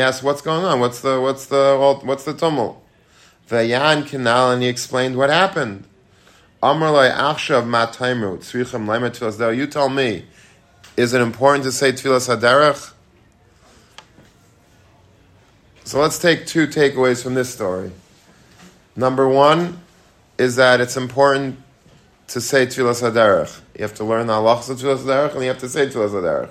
asked, 0.00 0.22
"What's 0.24 0.42
going 0.42 0.64
on? 0.64 0.80
What's 0.80 1.00
the 1.00 1.20
what's 1.20 1.46
the 1.46 2.00
what's 2.02 2.24
the 2.24 2.34
tumult?" 2.34 2.84
And 3.52 4.62
he 4.62 4.68
explained 4.68 5.16
what 5.16 5.30
happened. 5.30 5.84
You 6.60 6.68
tell 9.66 9.88
me, 9.88 10.24
is 10.96 11.14
it 11.14 11.20
important 11.20 11.64
to 11.64 11.72
say 11.72 11.92
tfilas 11.92 12.28
haderech? 12.28 12.92
So 15.90 15.98
let's 15.98 16.20
take 16.20 16.46
two 16.46 16.68
takeaways 16.68 17.20
from 17.20 17.34
this 17.34 17.52
story. 17.52 17.90
Number 18.94 19.28
one, 19.28 19.80
is 20.38 20.54
that 20.54 20.80
it's 20.80 20.96
important 20.96 21.60
to 22.28 22.40
say 22.40 22.64
Tfilas 22.64 23.02
HaDerech. 23.02 23.60
You 23.74 23.82
have 23.82 23.94
to 23.94 24.04
learn 24.04 24.28
the 24.28 24.34
halachas 24.34 24.70
of 24.70 24.78
Tfilas 24.78 24.98
HaDerech 24.98 25.32
and 25.32 25.42
you 25.42 25.48
have 25.48 25.58
to 25.58 25.68
say 25.68 25.88
Tfilas 25.88 26.10
HaDerech. 26.10 26.50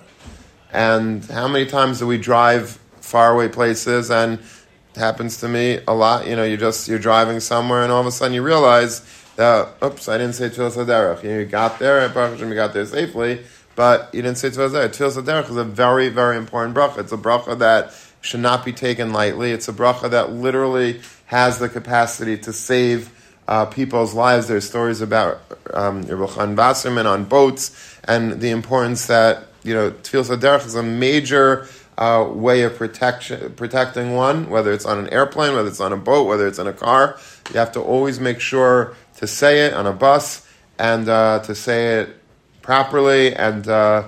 And 0.74 1.24
how 1.24 1.48
many 1.48 1.66
times 1.68 2.00
do 2.00 2.08
we 2.08 2.18
drive 2.18 2.72
faraway 3.00 3.48
places 3.48 4.12
and 4.12 4.40
it 4.40 4.98
happens 4.98 5.38
to 5.38 5.48
me 5.48 5.80
a 5.88 5.94
lot, 5.94 6.28
you 6.28 6.36
know, 6.36 6.44
you 6.44 6.58
just, 6.58 6.90
you're 6.90 7.00
driving 7.00 7.40
somewhere 7.40 7.84
and 7.84 7.94
all 7.94 8.02
of 8.02 8.08
a 8.08 8.12
sudden 8.12 8.34
you 8.34 8.44
realize 8.44 9.06
that, 9.38 9.70
oops, 9.82 10.10
I 10.10 10.18
didn't 10.18 10.36
say 10.36 10.50
Tfilas 10.50 10.76
HaDerech. 10.76 11.24
You, 11.24 11.30
you 11.30 11.46
got 11.46 11.80
there, 11.80 12.06
you 12.06 12.56
got 12.56 12.74
there 12.74 12.86
safely, 12.86 13.46
but 13.78 14.14
you 14.14 14.22
didn't 14.22 14.38
say 14.38 14.50
Tfilas 14.50 14.72
HaDerech. 14.72 14.90
Tfilas 14.90 15.24
HaDerech 15.24 15.50
is 15.50 15.56
a 15.56 15.64
very, 15.64 16.10
very 16.10 16.36
important 16.36 16.76
bracha. 16.76 16.98
It's 16.98 17.14
a 17.14 17.18
bracha 17.18 17.58
that 17.60 17.94
should 18.22 18.40
not 18.42 18.66
be 18.66 18.74
taken 18.74 19.14
lightly. 19.14 19.52
It's 19.52 19.68
a 19.68 19.74
bracha 19.74 20.10
that 20.12 20.32
literally 20.32 21.02
has 21.26 21.60
the 21.60 21.70
capacity 21.70 22.38
to 22.40 22.54
save 22.54 23.12
uh, 23.48 23.66
people's 23.66 24.14
lives. 24.14 24.48
There's 24.48 24.68
stories 24.68 25.02
about 25.02 25.42
um, 25.74 26.04
Reb 26.04 26.20
Elchonon 26.20 26.56
Wasserman 26.56 27.08
on 27.08 27.26
boats 27.26 27.98
and 28.04 28.42
the 28.42 28.50
importance 28.50 29.08
that, 29.08 29.48
you 29.64 29.74
know, 29.74 29.92
Tfil 29.92 30.24
Saderech 30.26 30.66
is 30.66 30.76
a 30.76 30.84
major 30.84 31.68
uh, 31.98 32.30
way 32.32 32.62
of 32.62 32.76
protection, 32.78 33.54
protecting 33.56 34.14
one, 34.14 34.50
whether 34.50 34.72
it's 34.72 34.86
on 34.86 34.98
an 35.00 35.10
airplane, 35.10 35.54
whether 35.54 35.68
it's 35.68 35.82
on 35.82 35.92
a 35.92 35.98
boat, 35.98 36.28
whether 36.28 36.48
it's 36.48 36.60
in 36.60 36.68
a 36.68 36.74
car. 36.74 37.20
You 37.52 37.60
have 37.60 37.74
to 37.74 37.82
always 37.82 38.20
make 38.20 38.40
sure 38.40 38.96
to 39.18 39.28
say 39.28 39.66
it 39.66 39.74
on 39.74 39.86
a 39.86 39.94
bus 39.94 40.48
and 40.78 41.10
uh, 41.10 41.40
to 41.40 41.54
say 41.54 42.00
it 42.00 42.16
properly. 42.62 43.36
And 43.36 43.68
uh, 43.68 44.08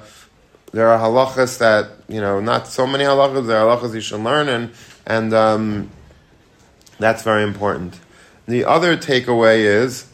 there 0.71 0.87
are 0.87 0.99
halachas 0.99 1.57
that, 1.57 2.00
you 2.11 2.19
know, 2.19 2.41
not 2.41 2.67
so 2.67 2.85
many 2.85 3.05
halachas, 3.05 3.47
there 3.47 3.57
are 3.57 3.77
halachas 3.77 3.93
you 3.93 4.01
should 4.01 4.19
learn, 4.19 4.49
and, 4.49 4.71
and 5.07 5.33
um, 5.33 5.89
that's 6.99 7.23
very 7.23 7.43
important. 7.43 7.97
The 8.47 8.65
other 8.65 8.97
takeaway 8.97 9.59
is 9.59 10.11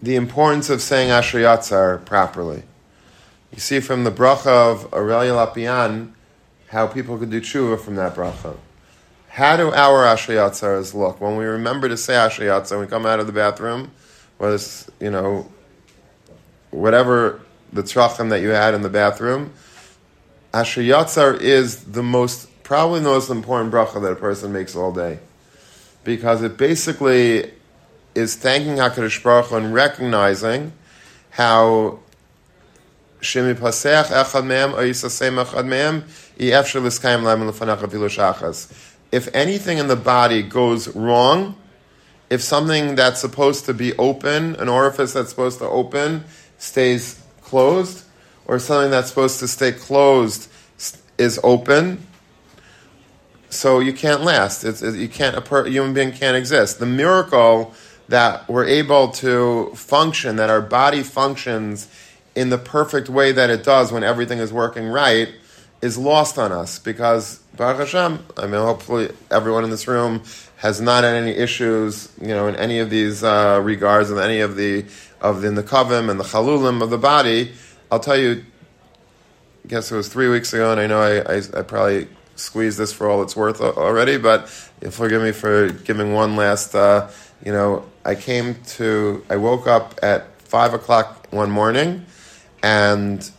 the 0.00 0.14
importance 0.14 0.70
of 0.70 0.80
saying 0.80 1.10
Asher 1.10 1.40
Yatzar 1.40 2.04
properly. 2.04 2.62
You 3.52 3.58
see 3.58 3.80
from 3.80 4.04
the 4.04 4.12
bracha 4.12 4.46
of 4.46 4.94
Aurelia 4.94 5.32
Lopian 5.32 6.12
how 6.68 6.86
people 6.86 7.18
could 7.18 7.30
do 7.30 7.40
tshuva 7.40 7.80
from 7.80 7.96
that 7.96 8.14
bracha. 8.14 8.56
How 9.28 9.56
do 9.56 9.72
our 9.72 10.04
Asher 10.04 10.34
look? 10.94 11.20
When 11.20 11.36
we 11.36 11.44
remember 11.44 11.88
to 11.88 11.96
say 11.96 12.14
Asher 12.14 12.44
Yatzar, 12.44 12.80
we 12.80 12.86
come 12.86 13.04
out 13.04 13.18
of 13.18 13.26
the 13.26 13.32
bathroom, 13.32 13.90
whether 14.38 14.54
it's, 14.54 14.88
you 15.00 15.10
know, 15.10 15.50
whatever 16.70 17.40
the 17.72 17.82
tzrachim 17.82 18.30
that 18.30 18.42
you 18.42 18.50
had 18.50 18.74
in 18.74 18.82
the 18.82 18.90
bathroom, 18.90 19.52
Asher 20.54 20.82
Yatzar 20.82 21.40
is 21.40 21.84
the 21.84 22.02
most, 22.02 22.48
probably 22.62 23.00
the 23.00 23.08
most 23.08 23.30
important 23.30 23.72
bracha 23.72 24.02
that 24.02 24.12
a 24.12 24.16
person 24.16 24.52
makes 24.52 24.76
all 24.76 24.92
day 24.92 25.18
because 26.04 26.42
it 26.42 26.56
basically 26.56 27.50
is 28.14 28.36
thanking 28.36 28.76
HaKadosh 28.76 29.22
Baruch 29.22 29.46
Hu 29.46 29.56
and 29.56 29.72
recognizing 29.72 30.72
how 31.30 32.00
Echad 33.22 33.54
Echad 36.50 36.82
Liskayim 36.82 37.22
Lam 37.22 37.40
Lefanach 37.40 37.78
Avilu. 37.78 38.88
If 39.10 39.34
anything 39.34 39.78
in 39.78 39.86
the 39.86 39.96
body 39.96 40.42
goes 40.42 40.88
wrong, 40.94 41.56
if 42.28 42.42
something 42.42 42.94
that's 42.94 43.20
supposed 43.20 43.66
to 43.66 43.74
be 43.74 43.96
open, 43.96 44.56
an 44.56 44.68
orifice 44.68 45.12
that's 45.12 45.30
supposed 45.30 45.58
to 45.60 45.66
open, 45.66 46.24
stays 46.58 47.22
closed, 47.42 48.01
or 48.52 48.58
something 48.58 48.90
that's 48.90 49.08
supposed 49.08 49.40
to 49.40 49.48
stay 49.48 49.72
closed 49.72 50.46
is 51.16 51.40
open, 51.42 52.06
so 53.48 53.78
you 53.78 53.94
can't 53.94 54.20
last. 54.20 54.62
It's, 54.62 54.82
it, 54.82 54.94
you 54.94 55.08
can't, 55.08 55.34
a 55.34 55.70
human 55.70 55.94
being 55.94 56.12
can't 56.12 56.36
exist. 56.36 56.78
The 56.78 56.84
miracle 56.84 57.72
that 58.08 58.46
we're 58.50 58.66
able 58.66 59.08
to 59.08 59.72
function, 59.74 60.36
that 60.36 60.50
our 60.50 60.60
body 60.60 61.02
functions 61.02 61.88
in 62.34 62.50
the 62.50 62.58
perfect 62.58 63.08
way 63.08 63.32
that 63.32 63.48
it 63.48 63.64
does 63.64 63.90
when 63.90 64.04
everything 64.04 64.38
is 64.38 64.52
working 64.52 64.86
right, 64.86 65.30
is 65.80 65.96
lost 65.96 66.38
on 66.38 66.52
us 66.52 66.78
because 66.78 67.38
Baruch 67.56 67.78
Hashem, 67.78 68.22
I 68.36 68.42
mean, 68.42 68.60
hopefully 68.60 69.12
everyone 69.30 69.64
in 69.64 69.70
this 69.70 69.88
room 69.88 70.24
has 70.56 70.78
not 70.78 71.04
had 71.04 71.14
any 71.14 71.32
issues, 71.32 72.12
you 72.20 72.28
know, 72.28 72.48
in 72.48 72.56
any 72.56 72.80
of 72.80 72.90
these 72.90 73.24
uh, 73.24 73.62
regards, 73.64 74.10
in 74.10 74.18
any 74.18 74.40
of 74.40 74.56
the 74.56 74.84
of 75.22 75.40
the 75.40 75.48
nekavim 75.48 76.10
and 76.10 76.20
the 76.20 76.24
chalulim 76.24 76.82
of 76.82 76.90
the 76.90 76.98
body. 76.98 77.52
I'll 77.92 78.00
tell 78.00 78.16
you. 78.16 78.42
I 79.64 79.68
guess 79.68 79.92
it 79.92 79.94
was 79.94 80.08
three 80.08 80.28
weeks 80.28 80.54
ago, 80.54 80.72
and 80.72 80.80
I 80.80 80.86
know 80.86 81.00
I, 81.00 81.34
I, 81.34 81.42
I 81.58 81.62
probably 81.62 82.08
squeezed 82.36 82.78
this 82.78 82.90
for 82.90 83.06
all 83.06 83.22
it's 83.22 83.36
worth 83.36 83.60
already, 83.60 84.16
but 84.16 84.48
forgive 84.48 85.20
me 85.20 85.30
for 85.30 85.68
giving 85.68 86.14
one 86.14 86.34
last. 86.34 86.74
Uh, 86.74 87.10
you 87.44 87.52
know, 87.52 87.84
I 88.02 88.14
came 88.14 88.54
to. 88.78 89.22
I 89.28 89.36
woke 89.36 89.66
up 89.66 89.98
at 90.02 90.40
five 90.40 90.72
o'clock 90.72 91.26
one 91.32 91.50
morning, 91.50 92.06
and 92.62 93.30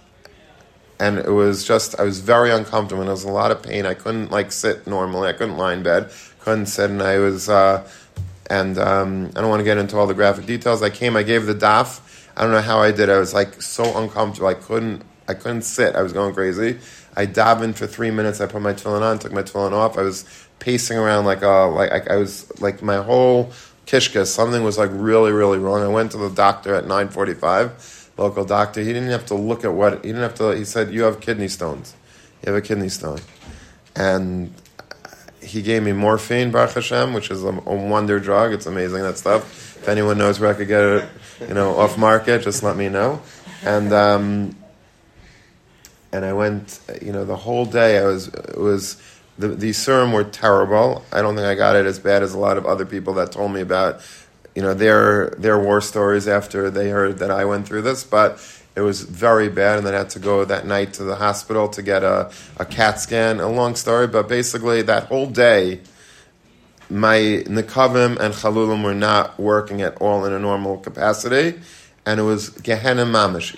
and 0.99 1.17
it 1.17 1.31
was 1.31 1.65
just 1.65 1.99
I 1.99 2.03
was 2.03 2.19
very 2.19 2.51
uncomfortable 2.51 3.01
and 3.01 3.07
there 3.07 3.15
was 3.15 3.23
a 3.23 3.31
lot 3.31 3.49
of 3.49 3.63
pain. 3.63 3.87
I 3.87 3.95
couldn't 3.95 4.29
like 4.29 4.51
sit 4.51 4.85
normally. 4.85 5.29
I 5.29 5.33
couldn't 5.33 5.57
lie 5.57 5.73
in 5.73 5.81
bed. 5.81 6.11
Couldn't 6.41 6.67
sit, 6.67 6.91
and 6.91 7.01
I 7.01 7.17
was. 7.17 7.49
Uh, 7.49 7.89
and 8.51 8.77
um, 8.77 9.31
I 9.35 9.41
don't 9.41 9.49
want 9.49 9.61
to 9.61 9.63
get 9.63 9.79
into 9.79 9.97
all 9.97 10.05
the 10.05 10.13
graphic 10.13 10.45
details. 10.45 10.83
I 10.83 10.91
came. 10.91 11.17
I 11.17 11.23
gave 11.23 11.47
the 11.47 11.55
daf. 11.55 12.01
I 12.35 12.43
don't 12.43 12.51
know 12.51 12.61
how 12.61 12.79
I 12.79 12.91
did. 12.91 13.09
I 13.09 13.19
was 13.19 13.33
like 13.33 13.61
so 13.61 13.97
uncomfortable. 13.97 14.47
I 14.47 14.55
couldn't. 14.55 15.03
I 15.27 15.33
couldn't 15.33 15.61
sit. 15.61 15.95
I 15.95 16.01
was 16.01 16.11
going 16.11 16.33
crazy. 16.33 16.79
I 17.15 17.25
davened 17.25 17.75
for 17.75 17.87
three 17.87 18.11
minutes. 18.11 18.41
I 18.41 18.45
put 18.45 18.61
my 18.61 18.73
tefillin 18.73 19.01
on, 19.01 19.19
took 19.19 19.31
my 19.31 19.43
tefillin 19.43 19.71
off. 19.71 19.97
I 19.97 20.01
was 20.01 20.25
pacing 20.59 20.97
around 20.97 21.25
like 21.25 21.41
a 21.41 21.69
like 21.73 21.91
I, 21.91 22.15
I 22.15 22.17
was 22.17 22.59
like 22.59 22.81
my 22.81 22.97
whole 22.97 23.51
kishka. 23.85 24.25
Something 24.25 24.63
was 24.63 24.77
like 24.77 24.89
really 24.93 25.31
really 25.31 25.59
wrong. 25.59 25.81
I 25.81 25.87
went 25.87 26.11
to 26.11 26.17
the 26.17 26.29
doctor 26.29 26.73
at 26.73 26.87
nine 26.87 27.09
forty 27.09 27.33
five, 27.33 28.09
local 28.17 28.45
doctor. 28.45 28.81
He 28.81 28.87
didn't 28.87 29.09
have 29.09 29.25
to 29.27 29.35
look 29.35 29.63
at 29.63 29.73
what 29.73 30.03
he 30.03 30.11
didn't 30.11 30.23
have 30.23 30.35
to. 30.35 30.49
He 30.55 30.65
said 30.65 30.91
you 30.91 31.03
have 31.03 31.19
kidney 31.21 31.47
stones. 31.47 31.95
You 32.41 32.53
have 32.53 32.63
a 32.63 32.65
kidney 32.65 32.89
stone, 32.89 33.19
and 33.95 34.53
he 35.41 35.61
gave 35.61 35.83
me 35.83 35.91
morphine, 35.91 36.51
Baruch 36.51 36.73
Hashem, 36.73 37.13
which 37.13 37.29
is 37.29 37.43
a, 37.43 37.49
a, 37.49 37.75
wonder 37.75 38.19
drug. 38.19 38.53
It's 38.53 38.65
amazing 38.65 39.01
that 39.01 39.17
stuff. 39.17 39.62
If 39.83 39.89
anyone 39.89 40.17
knows 40.17 40.39
where 40.39 40.49
I 40.49 40.53
could 40.53 40.69
get 40.69 40.81
it, 40.81 41.09
you 41.41 41.53
know, 41.53 41.75
off 41.75 41.97
market, 41.97 42.41
just 42.41 42.63
let 42.63 42.77
me 42.77 42.87
know. 42.87 43.21
And 43.65 43.91
um, 43.91 44.55
and 46.13 46.23
I 46.23 46.31
went, 46.31 46.79
you 47.01 47.11
know, 47.11 47.25
the 47.25 47.35
whole 47.35 47.65
day. 47.65 47.97
I 47.97 48.05
was 48.05 48.31
was 48.55 48.95
the 49.37 49.49
the 49.49 49.73
serum 49.73 50.13
were 50.13 50.23
terrible. 50.23 51.03
I 51.11 51.21
don't 51.21 51.35
think 51.35 51.47
I 51.47 51.55
got 51.55 51.75
it 51.75 51.85
as 51.85 51.99
bad 51.99 52.23
as 52.23 52.33
a 52.33 52.39
lot 52.39 52.55
of 52.55 52.65
other 52.65 52.85
people 52.85 53.15
that 53.15 53.33
told 53.33 53.51
me 53.51 53.59
about, 53.59 53.99
you 54.55 54.61
know, 54.61 54.73
their 54.73 55.31
their 55.31 55.59
war 55.59 55.81
stories 55.81 56.29
after 56.29 56.69
they 56.69 56.89
heard 56.89 57.17
that 57.17 57.29
I 57.29 57.43
went 57.43 57.67
through 57.67 57.81
this, 57.81 58.05
but 58.05 58.39
it 58.77 58.81
was 58.81 59.01
very 59.01 59.49
bad, 59.49 59.79
and 59.79 59.85
then 59.85 59.95
I 59.95 59.97
had 59.97 60.11
to 60.11 60.19
go 60.19 60.45
that 60.45 60.65
night 60.65 60.93
to 60.93 61.03
the 61.03 61.15
hospital 61.15 61.67
to 61.67 61.81
get 61.81 62.03
a, 62.03 62.31
a 62.55 62.63
CAT 62.63 63.01
scan. 63.01 63.41
A 63.41 63.49
long 63.49 63.75
story, 63.75 64.07
but 64.07 64.29
basically 64.29 64.81
that 64.83 65.07
whole 65.07 65.27
day, 65.27 65.81
my 66.93 67.17
nikavim 67.47 68.19
and 68.19 68.33
chalulim 68.33 68.83
were 68.83 68.93
not 68.93 69.39
working 69.39 69.81
at 69.81 69.97
all 69.99 70.25
in 70.25 70.33
a 70.33 70.39
normal 70.39 70.77
capacity, 70.77 71.59
and 72.05 72.19
it 72.19 72.23
was 72.23 72.49
Gehenna 72.49 73.05
mamish. 73.05 73.57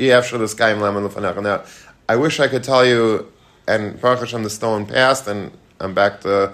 Now, 1.43 1.63
I 2.07 2.15
wish 2.15 2.39
I 2.39 2.47
could 2.47 2.63
tell 2.63 2.85
you, 2.85 3.31
and 3.67 3.99
Baruch 3.99 4.19
Hashem, 4.19 4.43
the 4.43 4.49
stone 4.49 4.85
passed, 4.85 5.27
and 5.27 5.51
I'm 5.81 5.93
back 5.93 6.21
to 6.21 6.53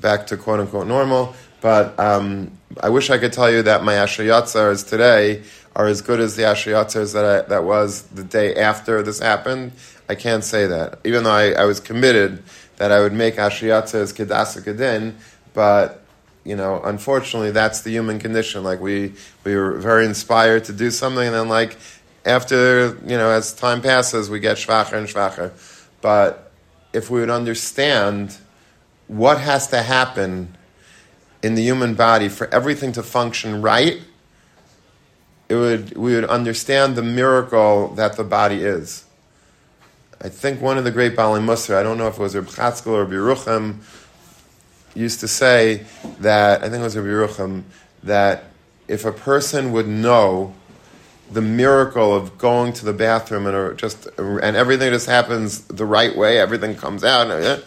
back 0.00 0.26
to 0.28 0.36
quote 0.38 0.60
unquote 0.60 0.86
normal. 0.86 1.34
But 1.60 1.98
um, 1.98 2.52
I 2.82 2.88
wish 2.88 3.10
I 3.10 3.18
could 3.18 3.32
tell 3.32 3.50
you 3.50 3.62
that 3.62 3.84
my 3.84 3.94
is 3.94 4.82
today 4.82 5.42
are 5.76 5.86
as 5.86 6.00
good 6.02 6.20
as 6.20 6.36
the 6.36 6.44
Asher 6.44 6.70
that 6.70 7.24
I, 7.24 7.48
that 7.48 7.64
was 7.64 8.02
the 8.02 8.24
day 8.24 8.54
after 8.54 9.02
this 9.02 9.18
happened. 9.18 9.72
I 10.08 10.14
can't 10.14 10.44
say 10.44 10.66
that, 10.66 11.00
even 11.04 11.24
though 11.24 11.32
I, 11.32 11.52
I 11.52 11.64
was 11.64 11.80
committed 11.80 12.42
that 12.76 12.92
I 12.92 13.00
would 13.00 13.12
make 13.12 13.38
Asher 13.38 13.66
Yatzers 13.66 14.14
Kedasa 14.14 14.62
Kedin, 14.62 15.14
but 15.54 16.03
you 16.44 16.56
know, 16.56 16.80
unfortunately, 16.82 17.50
that's 17.50 17.80
the 17.82 17.90
human 17.90 18.18
condition. 18.18 18.62
Like 18.62 18.80
we 18.80 19.14
we 19.44 19.56
were 19.56 19.78
very 19.78 20.04
inspired 20.04 20.64
to 20.64 20.72
do 20.72 20.90
something, 20.90 21.26
and 21.26 21.34
then 21.34 21.48
like 21.48 21.76
after 22.24 22.98
you 23.06 23.16
know, 23.16 23.30
as 23.30 23.52
time 23.52 23.80
passes, 23.80 24.28
we 24.30 24.40
get 24.40 24.56
schwacher 24.56 24.94
and 24.94 25.08
schwacher. 25.08 25.52
But 26.00 26.52
if 26.92 27.10
we 27.10 27.20
would 27.20 27.30
understand 27.30 28.36
what 29.08 29.40
has 29.40 29.68
to 29.68 29.82
happen 29.82 30.56
in 31.42 31.54
the 31.54 31.62
human 31.62 31.94
body 31.94 32.28
for 32.28 32.46
everything 32.54 32.92
to 32.92 33.02
function 33.02 33.60
right, 33.60 34.00
it 35.48 35.54
would, 35.54 35.96
we 35.96 36.14
would 36.14 36.24
understand 36.24 36.96
the 36.96 37.02
miracle 37.02 37.88
that 37.96 38.16
the 38.16 38.24
body 38.24 38.62
is. 38.62 39.04
I 40.20 40.30
think 40.30 40.62
one 40.62 40.78
of 40.78 40.84
the 40.84 40.90
great 40.90 41.14
Bali 41.14 41.40
Musar, 41.40 41.76
I 41.76 41.82
don't 41.82 41.98
know 41.98 42.08
if 42.08 42.14
it 42.14 42.20
was 42.20 42.34
Reb 42.34 42.46
Chatzkel 42.46 42.92
or 42.92 43.04
Biruchim, 43.04 43.80
used 44.94 45.20
to 45.20 45.28
say 45.28 45.84
that, 46.20 46.62
I 46.62 46.68
think 46.68 46.80
it 46.80 46.84
was 46.84 46.96
Rabbi 46.96 47.08
Biruchim, 47.08 47.64
that 48.02 48.44
if 48.88 49.04
a 49.04 49.12
person 49.12 49.72
would 49.72 49.88
know 49.88 50.54
the 51.30 51.40
miracle 51.40 52.14
of 52.14 52.36
going 52.38 52.72
to 52.74 52.84
the 52.84 52.92
bathroom 52.92 53.46
and 53.46 53.78
just 53.78 54.06
and 54.18 54.56
everything 54.56 54.90
just 54.90 55.06
happens 55.06 55.62
the 55.62 55.86
right 55.86 56.14
way, 56.16 56.38
everything 56.38 56.76
comes 56.76 57.02
out. 57.02 57.30
Uh, 57.30 57.58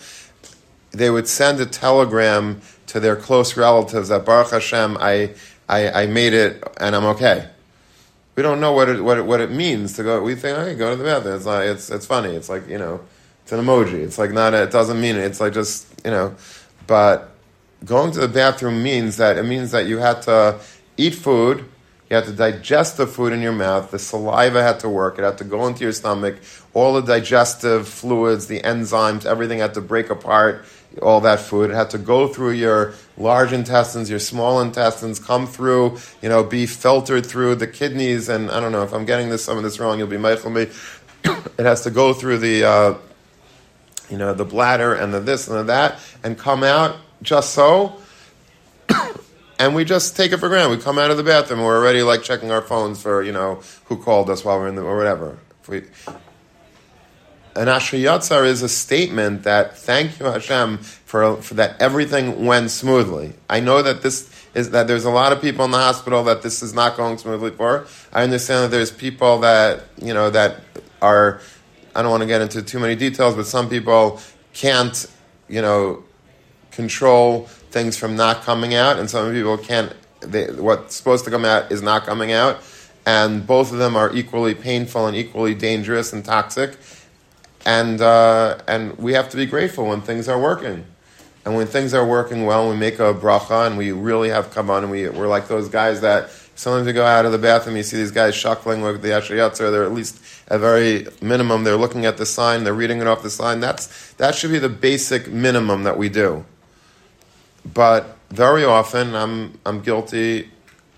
they 0.91 1.09
would 1.09 1.27
send 1.27 1.59
a 1.59 1.65
telegram 1.65 2.61
to 2.87 2.99
their 2.99 3.15
close 3.15 3.57
relatives 3.57 4.09
that 4.09 4.25
Baruch 4.25 4.51
Hashem, 4.51 4.97
I, 4.99 5.33
I, 5.67 6.03
I 6.03 6.05
made 6.05 6.33
it 6.33 6.63
and 6.79 6.95
I'm 6.95 7.05
okay 7.05 7.49
we 8.37 8.43
don't 8.43 8.61
know 8.61 8.71
what 8.71 8.87
it, 8.87 9.03
what 9.03 9.17
it, 9.17 9.25
what 9.25 9.41
it 9.41 9.51
means 9.51 9.93
to 9.93 10.03
go. 10.03 10.21
We 10.21 10.35
think, 10.35 10.57
hey, 10.59 10.75
go 10.75 10.91
to 10.91 10.95
the 10.95 11.03
bathroom. 11.03 11.35
It's 11.35 11.45
like 11.47 11.65
it's 11.65 11.89
it's 11.89 12.05
funny. 12.05 12.29
It's 12.35 12.47
like 12.47 12.67
you 12.69 12.77
know, 12.77 13.01
it's 13.41 13.51
an 13.51 13.59
emoji. 13.59 13.95
It's 13.95 14.19
like 14.19 14.31
not. 14.31 14.53
A, 14.53 14.63
it 14.63 14.71
doesn't 14.71 15.01
mean 15.01 15.15
it. 15.15 15.23
It's 15.23 15.41
like 15.41 15.53
just 15.53 15.87
you 16.05 16.11
know, 16.11 16.35
but 16.87 17.31
going 17.85 18.11
to 18.11 18.19
the 18.19 18.27
bathroom 18.27 18.81
means 18.81 19.17
that 19.17 19.37
it 19.37 19.43
means 19.43 19.71
that 19.71 19.85
you 19.85 19.97
had 19.97 20.21
to 20.23 20.59
eat 20.97 21.15
food. 21.15 21.65
You 22.09 22.15
had 22.15 22.25
to 22.25 22.31
digest 22.31 22.95
the 22.95 23.05
food 23.05 23.33
in 23.33 23.41
your 23.41 23.51
mouth. 23.51 23.91
The 23.91 23.99
saliva 23.99 24.63
had 24.63 24.79
to 24.79 24.89
work. 24.89 25.19
It 25.19 25.23
had 25.23 25.37
to 25.39 25.43
go 25.43 25.67
into 25.67 25.83
your 25.83 25.91
stomach. 25.91 26.37
All 26.73 26.93
the 26.93 27.01
digestive 27.01 27.87
fluids, 27.87 28.47
the 28.47 28.61
enzymes, 28.61 29.25
everything 29.25 29.59
had 29.59 29.73
to 29.73 29.81
break 29.81 30.09
apart 30.09 30.63
all 31.01 31.21
that 31.21 31.39
food. 31.39 31.69
It 31.69 31.73
had 31.73 31.89
to 31.91 31.97
go 31.97 32.27
through 32.27 32.51
your 32.51 32.93
large 33.17 33.51
intestines, 33.51 34.09
your 34.09 34.19
small 34.19 34.61
intestines, 34.61 35.19
come 35.19 35.47
through, 35.47 35.97
you 36.21 36.29
know, 36.29 36.43
be 36.43 36.65
filtered 36.65 37.25
through 37.25 37.55
the 37.55 37.67
kidneys, 37.67 38.29
and 38.29 38.49
I 38.49 38.59
don't 38.59 38.71
know 38.71 38.83
if 38.83 38.93
I'm 38.93 39.05
getting 39.05 39.29
this 39.29 39.43
some 39.43 39.57
of 39.57 39.63
this 39.63 39.79
wrong. 39.79 39.99
You'll 39.99 40.07
be 40.07 40.17
meichel 40.17 40.51
me. 40.51 40.61
it 41.57 41.65
has 41.65 41.81
to 41.83 41.91
go 41.91 42.13
through 42.13 42.39
the, 42.39 42.63
uh, 42.63 42.93
you 44.09 44.17
know, 44.17 44.33
the 44.33 44.45
bladder 44.45 44.93
and 44.93 45.13
the 45.13 45.19
this 45.19 45.47
and 45.47 45.57
the 45.57 45.63
that, 45.63 45.99
and 46.23 46.37
come 46.37 46.63
out 46.63 46.97
just 47.21 47.53
so. 47.53 47.97
and 49.59 49.75
we 49.75 49.83
just 49.83 50.15
take 50.15 50.31
it 50.31 50.37
for 50.37 50.49
granted. 50.49 50.77
We 50.77 50.81
come 50.81 50.97
out 50.97 51.11
of 51.11 51.17
the 51.17 51.23
bathroom, 51.23 51.61
we're 51.61 51.77
already 51.77 52.03
like 52.03 52.23
checking 52.23 52.51
our 52.51 52.61
phones 52.61 53.01
for 53.01 53.23
you 53.23 53.31
know 53.31 53.61
who 53.85 53.97
called 53.97 54.29
us 54.29 54.45
while 54.45 54.59
we're 54.59 54.67
in 54.67 54.75
the 54.75 54.83
or 54.83 54.97
whatever. 54.97 55.37
If 55.61 55.69
we, 55.69 55.83
an 57.57 57.67
Asher 57.67 58.45
is 58.45 58.61
a 58.61 58.69
statement 58.69 59.43
that 59.43 59.75
thank 59.75 60.19
you 60.19 60.27
Hashem 60.27 60.77
for, 60.77 61.41
for 61.41 61.55
that 61.55 61.81
everything 61.81 62.45
went 62.45 62.69
smoothly. 62.69 63.33
I 63.49 63.59
know 63.59 63.81
that 63.81 64.03
this 64.03 64.31
is 64.53 64.71
that 64.71 64.87
there's 64.87 65.05
a 65.05 65.09
lot 65.09 65.33
of 65.33 65.41
people 65.41 65.65
in 65.65 65.71
the 65.71 65.77
hospital 65.77 66.23
that 66.25 66.43
this 66.43 66.61
is 66.61 66.73
not 66.73 66.95
going 66.95 67.17
smoothly 67.17 67.51
for. 67.51 67.87
I 68.13 68.23
understand 68.23 68.65
that 68.65 68.71
there's 68.71 68.91
people 68.91 69.39
that 69.39 69.83
you 69.99 70.13
know 70.13 70.29
that 70.29 70.61
are 71.01 71.41
I 71.97 72.01
don't 72.01 72.11
want 72.11 72.21
to 72.21 72.27
get 72.27 72.41
into 72.41 72.61
too 72.61 72.79
many 72.79 72.95
details, 72.95 73.35
but 73.35 73.45
some 73.45 73.67
people 73.69 74.21
can't 74.53 75.05
you 75.49 75.61
know 75.61 76.03
control 76.71 77.47
things 77.71 77.97
from 77.97 78.15
not 78.15 78.43
coming 78.43 78.73
out, 78.73 78.99
and 78.99 79.09
some 79.09 79.33
people 79.33 79.57
can't. 79.57 79.93
They, 80.21 80.45
what's 80.45 80.95
supposed 80.95 81.25
to 81.25 81.31
come 81.31 81.43
out 81.43 81.71
is 81.71 81.81
not 81.81 82.05
coming 82.05 82.31
out, 82.31 82.61
and 83.05 83.45
both 83.45 83.73
of 83.73 83.79
them 83.79 83.97
are 83.97 84.15
equally 84.15 84.55
painful 84.55 85.07
and 85.07 85.17
equally 85.17 85.53
dangerous 85.53 86.13
and 86.13 86.23
toxic 86.23 86.77
and 87.67 87.99
uh, 87.99 88.57
and 88.65 88.97
we 88.97 89.13
have 89.13 89.29
to 89.29 89.37
be 89.37 89.45
grateful 89.45 89.87
when 89.87 90.01
things 90.01 90.29
are 90.29 90.39
working. 90.39 90.85
And 91.43 91.55
when 91.55 91.67
things 91.67 91.93
are 91.93 92.05
working 92.05 92.45
well, 92.45 92.69
we 92.69 92.75
make 92.75 92.99
a 92.99 93.13
bracha 93.13 93.67
and 93.67 93.77
we 93.77 93.91
really 93.91 94.29
have 94.29 94.51
come 94.51 94.69
on 94.69 94.83
and 94.83 94.91
we, 94.91 95.07
we're 95.07 95.29
like 95.29 95.47
those 95.47 95.69
guys 95.69 96.01
that 96.01 96.29
sometimes 96.57 96.87
you 96.87 96.93
go 96.93 97.05
out 97.05 97.25
of 97.25 97.31
the 97.31 97.37
bathroom, 97.37 97.77
you 97.77 97.83
see 97.83 97.97
these 97.97 98.11
guys 98.11 98.35
shuckling 98.35 98.83
with 98.83 99.01
the 99.01 99.13
Asher 99.13 99.35
Yatzar, 99.35 99.71
they're 99.71 99.85
at 99.85 99.93
least 99.93 100.19
at 100.49 100.59
very 100.59 101.07
minimum, 101.21 101.63
they're 101.63 101.77
looking 101.77 102.05
at 102.05 102.17
the 102.17 102.25
sign, 102.25 102.63
they're 102.63 102.73
reading 102.73 102.99
it 102.99 103.07
off 103.07 103.23
the 103.23 103.29
sign. 103.29 103.59
That's, 103.59 104.13
that 104.13 104.35
should 104.35 104.51
be 104.51 104.59
the 104.59 104.69
basic 104.69 105.29
minimum 105.29 105.83
that 105.83 105.97
we 105.97 106.09
do. 106.09 106.45
But 107.73 108.17
very 108.29 108.65
often, 108.65 109.15
I'm, 109.15 109.59
I'm 109.65 109.81
guilty, 109.81 110.49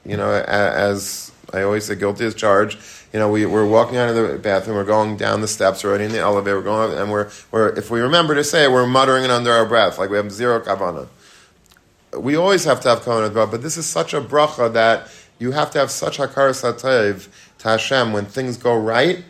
you 0.05 0.17
know, 0.17 0.31
as 0.31 1.31
I 1.53 1.61
always 1.61 1.85
say, 1.85 1.95
guilty 1.95 2.25
as 2.25 2.33
charged 2.33 2.79
you 3.13 3.19
know, 3.19 3.29
we, 3.29 3.45
we're 3.45 3.65
walking 3.65 3.97
out 3.97 4.09
of 4.09 4.15
the 4.15 4.37
bathroom, 4.37 4.75
we're 4.75 4.83
going 4.83 5.17
down 5.17 5.41
the 5.41 5.47
steps, 5.47 5.83
we're 5.83 5.99
in 5.99 6.11
the 6.11 6.19
elevator, 6.19 6.57
we're 6.57 6.63
going, 6.63 6.97
and 6.97 7.11
we're, 7.11 7.29
we're, 7.51 7.69
if 7.69 7.89
we 7.89 8.01
remember 8.01 8.35
to 8.35 8.43
say, 8.43 8.65
it, 8.65 8.71
we're 8.71 8.85
muttering 8.85 9.23
it 9.23 9.31
under 9.31 9.51
our 9.51 9.65
breath, 9.65 9.97
like 9.97 10.09
we 10.09 10.17
have 10.17 10.31
zero 10.31 10.59
kavana. 10.59 11.07
We 12.15 12.35
always 12.35 12.65
have 12.65 12.81
to 12.81 12.89
have 12.89 13.01
kavana, 13.01 13.33
but 13.33 13.63
this 13.63 13.77
is 13.77 13.87
such 13.87 14.13
a 14.13 14.21
bracha 14.21 14.71
that 14.73 15.09
you 15.39 15.51
have 15.51 15.71
to 15.71 15.79
have 15.79 15.89
such 15.89 16.17
hakaras 16.17 16.61
hatov 16.61 17.27
to 17.59 17.67
Hashem 17.67 18.13
when 18.13 18.25
things 18.25 18.57
go 18.57 18.77
right, 18.77 19.23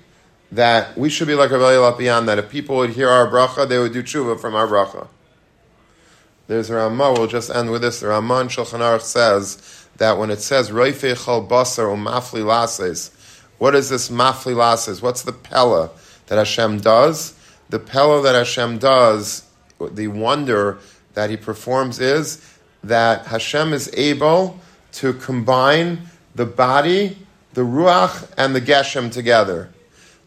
that 0.51 0.97
we 0.97 1.09
should 1.09 1.27
be 1.27 1.35
like 1.35 1.51
Rabbi 1.51 1.73
Lopian, 1.73 2.25
that 2.25 2.39
if 2.39 2.49
people 2.49 2.77
would 2.77 2.89
hear 2.89 3.07
our 3.07 3.27
bracha, 3.27 3.69
they 3.69 3.77
would 3.77 3.93
do 3.93 4.01
tshuva 4.01 4.39
from 4.39 4.55
our 4.55 4.67
bracha. 4.67 5.07
There's 6.47 6.71
a 6.71 6.75
Ramah, 6.75 7.13
we'll 7.13 7.27
just 7.27 7.51
end 7.51 7.69
with 7.69 7.83
this. 7.83 7.99
The 7.99 8.07
Ramah 8.07 8.41
in 8.41 8.47
Shulchan 8.47 8.79
Aruch 8.79 9.01
says 9.01 9.87
that 9.97 10.17
when 10.17 10.31
it 10.31 10.41
says, 10.41 10.71
Roifei 10.71 11.23
chal 11.23 11.47
basar 11.47 11.85
umafli 11.85 12.43
lases, 12.43 13.11
what 13.59 13.75
is 13.75 13.89
this 13.89 14.09
mafli 14.09 14.55
lasses? 14.55 15.01
What's 15.01 15.21
the 15.21 15.31
pella 15.31 15.91
that 16.25 16.39
Hashem 16.39 16.79
does? 16.79 17.37
The 17.69 17.77
pella 17.77 18.23
that 18.23 18.33
Hashem 18.33 18.79
does 18.79 19.47
the 19.79 20.07
wonder 20.07 20.79
that 21.13 21.29
he 21.29 21.37
performs 21.37 21.99
is 21.99 22.43
that 22.83 23.27
Hashem 23.27 23.73
is 23.73 23.93
able 23.93 24.59
to 24.93 25.13
combine 25.13 25.99
the 26.35 26.45
body, 26.45 27.17
the 27.53 27.61
ruach, 27.61 28.31
and 28.37 28.55
the 28.55 28.61
geshem 28.61 29.11
together. 29.11 29.69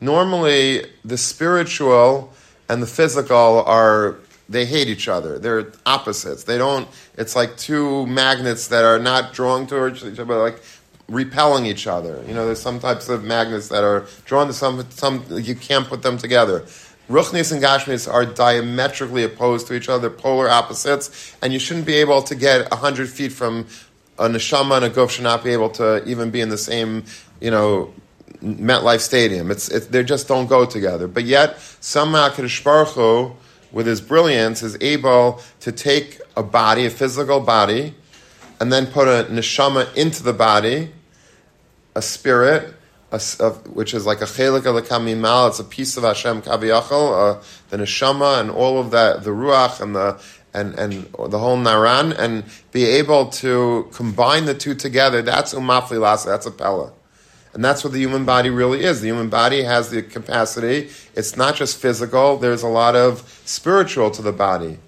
Normally, 0.01 0.87
the 1.05 1.17
spiritual 1.17 2.33
and 2.69 2.83
the 2.83 2.87
physical 2.87 3.63
are 3.65 4.17
they 4.49 4.67
hate 4.67 4.89
each 4.89 5.09
other. 5.09 5.39
They're 5.39 5.73
opposites. 5.87 6.45
They 6.45 6.59
don't. 6.59 6.89
It's 7.17 7.35
like 7.35 7.57
two 7.57 8.07
magnets 8.07 8.69
that 8.69 8.85
are 8.85 8.99
not 8.99 9.33
drawing 9.33 9.67
towards 9.67 10.05
each 10.05 10.19
other, 10.19 10.25
but 10.25 10.41
like 10.41 10.63
repelling 11.09 11.67
each 11.67 11.87
other. 11.87 12.23
You 12.27 12.35
know, 12.35 12.47
there's 12.47 12.61
some 12.61 12.81
types 12.81 13.09
of 13.09 13.25
magnets 13.25 13.69
that 13.69 13.85
are 13.85 14.07
drawn 14.25 14.47
to 14.49 14.53
some. 14.53 14.89
Some 14.91 15.25
you 15.31 15.55
can't 15.55 15.87
put 15.87 16.03
them 16.03 16.19
together. 16.19 16.67
Ruchnis 17.09 17.53
and 17.53 17.63
Gashmis 17.63 18.11
are 18.11 18.25
diametrically 18.25 19.25
opposed 19.25 19.67
to 19.67 19.75
each 19.75 19.89
other, 19.89 20.09
polar 20.09 20.49
opposites, 20.49 21.37
and 21.43 21.53
you 21.53 21.59
shouldn't 21.59 21.85
be 21.85 21.95
able 21.95 22.23
to 22.23 22.35
get 22.35 22.71
100 22.71 23.09
feet 23.09 23.33
from 23.33 23.67
a 24.19 24.29
neshama 24.29 24.77
and 24.77 24.85
a 24.87 24.91
guf 24.91 25.11
should 25.11 25.25
not 25.25 25.43
be 25.43 25.51
able 25.51 25.71
to 25.71 26.05
even 26.07 26.31
be 26.31 26.41
in 26.41 26.49
the 26.49 26.59
same, 26.59 27.05
you 27.41 27.51
know, 27.51 27.93
MetLife 28.43 29.01
Stadium. 29.01 29.51
It's, 29.51 29.69
it, 29.69 29.93
they 29.93 30.03
just 30.03 30.29
don't 30.29 30.47
go 30.47 30.67
together. 30.67 31.09
But 31.09 31.25
yet, 31.25 31.61
somehow 31.81 32.29
Kadosh 32.29 32.63
Baruch 32.63 32.89
Hu, 32.89 33.33
with 33.71 33.87
his 33.87 34.01
brilliance, 34.01 34.63
is 34.63 34.77
able 34.81 35.41
to 35.61 35.73
take 35.73 36.21
a 36.37 36.43
body, 36.43 36.87
a 36.87 36.91
physical 36.91 37.41
body, 37.41 37.95
and 38.61 38.73
then 38.73 38.87
put 38.87 39.09
a 39.09 39.29
neshama 39.31 39.95
into 39.97 40.23
the 40.23 40.33
body, 40.33 40.91
a 41.95 42.03
spirit, 42.03 42.75
a, 43.11 43.21
a, 43.41 43.51
which 43.71 43.95
is 43.95 44.07
like 44.07 44.21
a 44.21 44.25
chelik 44.25 44.67
al 44.67 45.47
It's 45.49 45.59
a 45.59 45.65
piece 45.65 45.97
of 45.97 46.03
Hashem 46.03 46.43
kaviyachal, 46.43 47.37
uh, 47.37 47.43
the 47.71 47.77
neshama 47.79 48.41
and 48.41 48.51
all 48.51 48.79
of 48.79 48.91
that, 48.91 49.25
the 49.25 49.31
ruach 49.31 49.81
and 49.81 49.95
the 49.95 50.21
and 50.55 50.75
and 50.79 51.05
the 51.31 51.39
whole 51.39 51.57
naran, 51.57 52.17
and 52.19 52.45
be 52.73 52.85
able 52.85 53.27
to 53.27 53.89
combine 53.93 54.45
the 54.45 54.55
two 54.55 54.75
together. 54.75 55.23
That's 55.23 55.55
umafli 55.55 56.01
lasa. 56.01 56.29
That's 56.29 56.47
a 56.47 56.51
pella. 56.51 56.93
And 57.55 57.63
that's 57.63 57.85
what 57.85 57.93
the 57.93 57.99
human 57.99 58.25
body 58.25 58.49
really 58.49 58.83
is. 58.83 59.03
The 59.03 59.09
human 59.09 59.29
body 59.29 59.63
has 59.63 59.91
the 59.91 60.03
capacity. 60.03 60.91
It's 61.15 61.37
not 61.37 61.55
just 61.55 61.77
physical. 61.77 62.39
There's 62.39 62.63
a 62.63 62.69
lot 62.69 62.97
of 62.97 63.43
spiritual 63.45 64.11
to 64.13 64.23
the 64.23 64.33
body. 64.33 64.79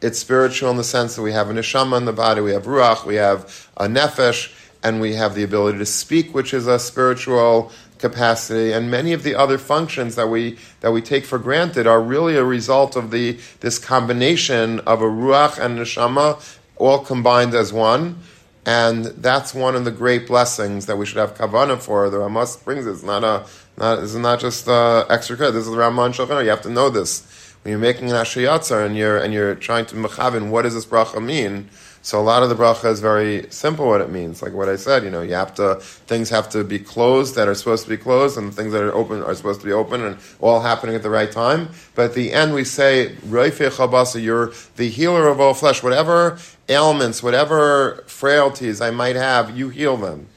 It's 0.00 0.18
spiritual 0.18 0.70
in 0.70 0.76
the 0.76 0.84
sense 0.84 1.16
that 1.16 1.22
we 1.22 1.32
have 1.32 1.50
a 1.50 1.54
neshama 1.54 1.96
in 1.96 2.04
the 2.04 2.12
body, 2.12 2.40
we 2.40 2.52
have 2.52 2.64
ruach, 2.64 3.04
we 3.04 3.16
have 3.16 3.68
a 3.76 3.86
nefesh, 3.86 4.54
and 4.82 5.00
we 5.00 5.14
have 5.14 5.34
the 5.34 5.42
ability 5.42 5.78
to 5.78 5.86
speak, 5.86 6.34
which 6.34 6.54
is 6.54 6.68
a 6.68 6.78
spiritual 6.78 7.72
capacity, 7.98 8.72
and 8.72 8.90
many 8.90 9.12
of 9.12 9.22
the 9.22 9.34
other 9.34 9.58
functions 9.58 10.14
that 10.16 10.28
we 10.28 10.58
that 10.80 10.92
we 10.92 11.00
take 11.00 11.24
for 11.24 11.38
granted 11.38 11.86
are 11.86 12.00
really 12.00 12.36
a 12.36 12.44
result 12.44 12.96
of 12.96 13.10
the 13.10 13.38
this 13.60 13.78
combination 13.78 14.80
of 14.80 15.02
a 15.02 15.06
ruach 15.06 15.58
and 15.58 15.78
neshama 15.78 16.58
all 16.76 17.00
combined 17.00 17.54
as 17.54 17.72
one. 17.72 18.18
And 18.66 19.06
that's 19.06 19.54
one 19.54 19.74
of 19.74 19.86
the 19.86 19.90
great 19.90 20.26
blessings 20.26 20.86
that 20.86 20.96
we 20.98 21.06
should 21.06 21.16
have 21.16 21.34
kavana 21.34 21.80
for. 21.80 22.10
The 22.10 22.18
Ramas 22.18 22.56
brings 22.56 22.86
it. 22.86 22.90
It's 22.90 23.02
not 23.02 23.24
a 23.24 23.46
not 23.78 24.00
it's 24.00 24.14
not 24.14 24.40
just 24.40 24.68
uh, 24.68 25.06
extra 25.08 25.36
credit. 25.36 25.52
This 25.52 25.64
is 25.64 25.70
the 25.70 25.78
Raman 25.78 26.12
Shulchan. 26.12 26.42
You 26.42 26.50
have 26.50 26.62
to 26.62 26.70
know 26.70 26.90
this 26.90 27.54
when 27.62 27.70
you're 27.70 27.80
making 27.80 28.10
an 28.10 28.16
Asher 28.16 28.40
Yatzar 28.40 28.84
and 28.84 28.96
you're 28.96 29.16
and 29.16 29.32
you're 29.32 29.54
trying 29.54 29.86
to 29.86 29.94
mechavin. 29.94 30.50
What 30.50 30.62
does 30.62 30.74
this 30.74 30.84
bracha 30.84 31.24
mean? 31.24 31.70
So 32.08 32.18
a 32.18 32.22
lot 32.22 32.42
of 32.42 32.48
the 32.48 32.54
bracha 32.54 32.90
is 32.90 33.00
very 33.00 33.46
simple 33.50 33.86
what 33.86 34.00
it 34.00 34.08
means. 34.08 34.40
Like 34.40 34.54
what 34.54 34.70
I 34.70 34.76
said, 34.76 35.04
you 35.04 35.10
know, 35.10 35.20
you 35.20 35.34
have 35.34 35.54
to 35.56 35.74
things 35.74 36.30
have 36.30 36.48
to 36.48 36.64
be 36.64 36.78
closed 36.78 37.34
that 37.34 37.48
are 37.48 37.54
supposed 37.54 37.84
to 37.84 37.90
be 37.90 37.98
closed, 37.98 38.38
and 38.38 38.54
things 38.54 38.72
that 38.72 38.82
are 38.82 38.94
open 38.94 39.22
are 39.22 39.34
supposed 39.34 39.60
to 39.60 39.66
be 39.66 39.74
open, 39.74 40.00
and 40.02 40.16
all 40.40 40.62
happening 40.62 40.94
at 40.94 41.02
the 41.02 41.10
right 41.10 41.30
time. 41.30 41.68
But 41.94 42.06
at 42.06 42.14
the 42.14 42.32
end, 42.32 42.54
we 42.54 42.64
say, 42.64 43.14
Chabasa, 43.26 44.22
you're 44.22 44.54
the 44.76 44.88
healer 44.88 45.28
of 45.28 45.38
all 45.38 45.52
flesh. 45.52 45.82
Whatever 45.82 46.38
ailments, 46.70 47.22
whatever 47.22 48.02
frailties 48.06 48.80
I 48.80 48.90
might 48.90 49.16
have, 49.16 49.54
you 49.54 49.68
heal 49.68 49.98
them. 49.98 50.28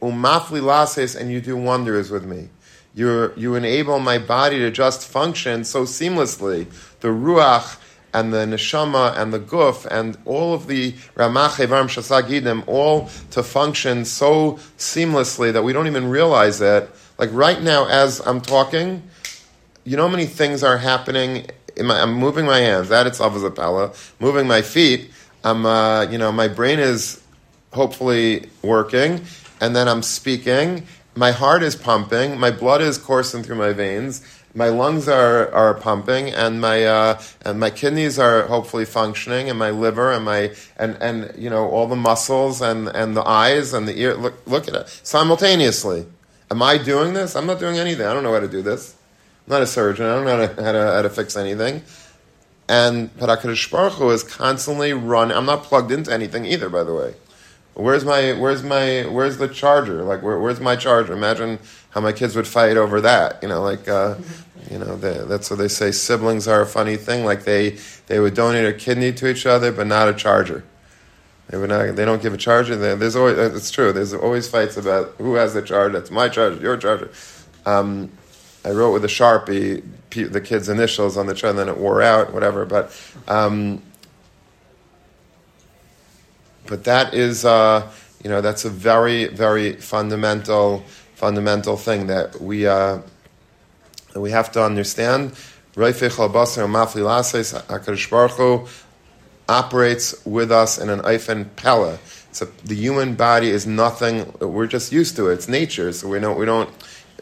Umafli 0.00 0.62
lases, 0.62 1.16
and 1.16 1.32
you 1.32 1.40
do 1.40 1.56
wonders 1.56 2.12
with 2.12 2.24
me. 2.26 2.48
You 2.94 3.32
you 3.36 3.56
enable 3.56 3.98
my 3.98 4.18
body 4.18 4.60
to 4.60 4.70
just 4.70 5.04
function 5.04 5.64
so 5.64 5.82
seamlessly. 5.82 6.68
The 7.00 7.08
ruach 7.08 7.76
and 8.12 8.32
the 8.32 8.38
neshama 8.38 9.16
and 9.18 9.32
the 9.32 9.40
guf 9.40 9.86
and 9.86 10.16
all 10.24 10.54
of 10.54 10.66
the 10.66 10.92
ramach 11.16 11.56
evarm 11.64 11.86
shasagidim 11.86 12.64
all 12.66 13.08
to 13.30 13.42
function 13.42 14.04
so 14.04 14.52
seamlessly 14.78 15.52
that 15.52 15.62
we 15.62 15.72
don't 15.72 15.86
even 15.86 16.08
realize 16.08 16.60
it. 16.60 16.90
Like 17.18 17.30
right 17.32 17.60
now, 17.60 17.86
as 17.86 18.20
I'm 18.20 18.40
talking, 18.40 19.02
you 19.84 19.96
know 19.96 20.06
how 20.06 20.12
many 20.12 20.26
things 20.26 20.62
are 20.62 20.78
happening. 20.78 21.46
My, 21.78 22.00
I'm 22.00 22.12
moving 22.12 22.46
my 22.46 22.58
hands. 22.58 22.88
That 22.88 23.06
itself 23.06 23.34
is 23.36 23.42
a 23.42 23.50
pella. 23.50 23.92
Moving 24.20 24.46
my 24.46 24.62
feet. 24.62 25.10
I'm, 25.44 25.64
uh, 25.66 26.02
you 26.10 26.18
know, 26.18 26.30
my 26.32 26.48
brain 26.48 26.78
is 26.78 27.22
hopefully 27.72 28.48
working, 28.62 29.24
and 29.60 29.74
then 29.74 29.88
I'm 29.88 30.02
speaking. 30.02 30.86
My 31.18 31.32
heart 31.32 31.62
is 31.62 31.74
pumping. 31.74 32.38
My 32.38 32.50
blood 32.50 32.80
is 32.80 32.96
coursing 32.96 33.42
through 33.42 33.56
my 33.56 33.72
veins 33.72 34.22
my 34.54 34.68
lungs 34.68 35.08
are, 35.08 35.52
are 35.52 35.74
pumping 35.74 36.30
and 36.30 36.60
my 36.60 36.84
uh, 36.84 37.20
and 37.44 37.60
my 37.60 37.70
kidneys 37.70 38.18
are 38.18 38.42
hopefully 38.46 38.84
functioning 38.84 39.48
and 39.48 39.58
my 39.58 39.70
liver 39.70 40.12
and 40.12 40.24
my 40.24 40.54
and, 40.76 40.96
and 41.00 41.32
you 41.36 41.50
know 41.50 41.68
all 41.68 41.86
the 41.86 41.96
muscles 41.96 42.60
and, 42.60 42.88
and 42.88 43.16
the 43.16 43.26
eyes 43.26 43.72
and 43.72 43.86
the 43.86 43.98
ear 43.98 44.14
look 44.14 44.34
look 44.46 44.68
at 44.68 44.74
it 44.74 44.88
simultaneously. 45.02 46.06
Am 46.50 46.62
I 46.62 46.78
doing 46.78 47.12
this? 47.12 47.36
I'm 47.36 47.46
not 47.46 47.60
doing 47.60 47.78
anything. 47.78 48.06
I 48.06 48.14
don't 48.14 48.22
know 48.22 48.32
how 48.32 48.40
to 48.40 48.48
do 48.48 48.62
this. 48.62 48.96
I'm 49.46 49.52
not 49.52 49.62
a 49.62 49.66
surgeon. 49.66 50.06
I 50.06 50.14
don't 50.14 50.24
know 50.24 50.46
how 50.46 50.54
to, 50.54 50.64
how 50.64 50.72
to, 50.72 50.92
how 50.94 51.02
to 51.02 51.10
fix 51.10 51.36
anything. 51.36 51.82
And 52.70 53.14
Parakadosh 53.18 53.70
Baruch 53.70 53.94
Hu 53.94 54.10
is 54.10 54.22
constantly 54.22 54.94
running. 54.94 55.36
I'm 55.36 55.44
not 55.44 55.64
plugged 55.64 55.92
into 55.92 56.12
anything 56.12 56.46
either, 56.46 56.70
by 56.70 56.84
the 56.84 56.94
way. 56.94 57.14
Where's 57.78 58.04
my 58.04 58.32
where's 58.32 58.64
my 58.64 59.02
where's 59.02 59.38
the 59.38 59.46
charger? 59.46 60.02
Like 60.02 60.20
where, 60.20 60.36
where's 60.40 60.58
my 60.58 60.74
charger? 60.74 61.12
Imagine 61.12 61.60
how 61.90 62.00
my 62.00 62.10
kids 62.10 62.34
would 62.34 62.48
fight 62.48 62.76
over 62.76 63.00
that. 63.02 63.40
You 63.40 63.48
know, 63.48 63.62
like 63.62 63.88
uh, 63.88 64.16
you 64.68 64.78
know 64.78 64.96
they, 64.96 65.24
that's 65.26 65.48
what 65.48 65.60
they 65.60 65.68
say. 65.68 65.92
Siblings 65.92 66.48
are 66.48 66.60
a 66.60 66.66
funny 66.66 66.96
thing. 66.96 67.24
Like 67.24 67.44
they 67.44 67.78
they 68.08 68.18
would 68.18 68.34
donate 68.34 68.66
a 68.66 68.72
kidney 68.72 69.12
to 69.12 69.28
each 69.28 69.46
other, 69.46 69.70
but 69.70 69.86
not 69.86 70.08
a 70.08 70.12
charger. 70.12 70.64
They 71.50 71.56
would 71.56 71.68
not. 71.68 71.94
They 71.94 72.04
don't 72.04 72.20
give 72.20 72.34
a 72.34 72.36
charger. 72.36 72.74
There's 72.74 73.14
always 73.14 73.38
it's 73.38 73.70
true. 73.70 73.92
There's 73.92 74.12
always 74.12 74.48
fights 74.48 74.76
about 74.76 75.14
who 75.18 75.34
has 75.34 75.54
the 75.54 75.62
charger. 75.62 76.00
That's 76.00 76.10
my 76.10 76.28
charger. 76.28 76.60
Your 76.60 76.76
charger. 76.78 77.10
Um, 77.64 78.10
I 78.64 78.70
wrote 78.70 78.92
with 78.92 79.04
a 79.04 79.08
sharpie 79.08 79.84
the 80.10 80.40
kids' 80.40 80.68
initials 80.68 81.16
on 81.16 81.26
the 81.26 81.34
charger, 81.34 81.50
and 81.50 81.58
then 81.60 81.68
it 81.68 81.78
wore 81.78 82.02
out. 82.02 82.34
Whatever, 82.34 82.66
but. 82.66 82.92
Um, 83.28 83.82
but 86.68 86.84
that 86.84 87.14
is, 87.14 87.44
uh, 87.44 87.90
you 88.22 88.30
know, 88.30 88.40
that's 88.40 88.64
a 88.64 88.70
very, 88.70 89.26
very 89.26 89.72
fundamental, 89.74 90.84
fundamental 91.14 91.76
thing 91.76 92.06
that 92.06 92.40
we 92.40 92.66
uh, 92.66 93.00
that 94.12 94.20
we 94.20 94.30
have 94.30 94.52
to 94.52 94.62
understand. 94.62 95.32
Hakadosh 95.74 96.10
Baruch 98.10 98.32
Hu 98.32 98.66
operates 99.48 100.26
with 100.26 100.52
us 100.52 100.78
in 100.78 100.90
an 100.90 101.00
eifen 101.00 101.48
pella. 101.56 101.98
So 102.32 102.44
the 102.64 102.74
human 102.74 103.14
body 103.14 103.48
is 103.48 103.66
nothing. 103.66 104.32
We're 104.40 104.66
just 104.66 104.92
used 104.92 105.16
to 105.16 105.28
it. 105.28 105.34
It's 105.34 105.48
nature, 105.48 105.92
so 105.92 106.08
we 106.08 106.20
don't 106.20 106.38
we 106.38 106.44
don't 106.44 106.70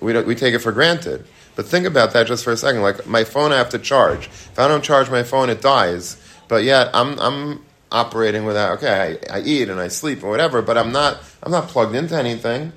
we 0.00 0.12
don't 0.12 0.26
we 0.26 0.34
take 0.34 0.54
it 0.54 0.58
for 0.58 0.72
granted. 0.72 1.24
But 1.54 1.66
think 1.66 1.86
about 1.86 2.12
that 2.12 2.26
just 2.26 2.44
for 2.44 2.52
a 2.52 2.56
second. 2.56 2.82
Like 2.82 3.06
my 3.06 3.24
phone, 3.24 3.52
I 3.52 3.56
have 3.56 3.70
to 3.70 3.78
charge. 3.78 4.26
If 4.26 4.58
I 4.58 4.68
don't 4.68 4.84
charge 4.84 5.10
my 5.10 5.22
phone, 5.22 5.48
it 5.48 5.62
dies. 5.62 6.20
But 6.48 6.64
yet 6.64 6.90
I'm 6.92 7.18
I'm 7.20 7.64
operating 7.96 8.44
without. 8.44 8.78
Okay, 8.78 9.18
I, 9.30 9.38
I 9.38 9.40
eat 9.42 9.68
and 9.68 9.80
I 9.80 9.88
sleep 9.88 10.22
or 10.22 10.30
whatever, 10.30 10.62
but 10.62 10.76
I'm 10.76 10.92
not. 10.92 11.18
I'm 11.42 11.52
not 11.52 11.68
plugged 11.68 11.94
into 11.94 12.16
anything. 12.16 12.72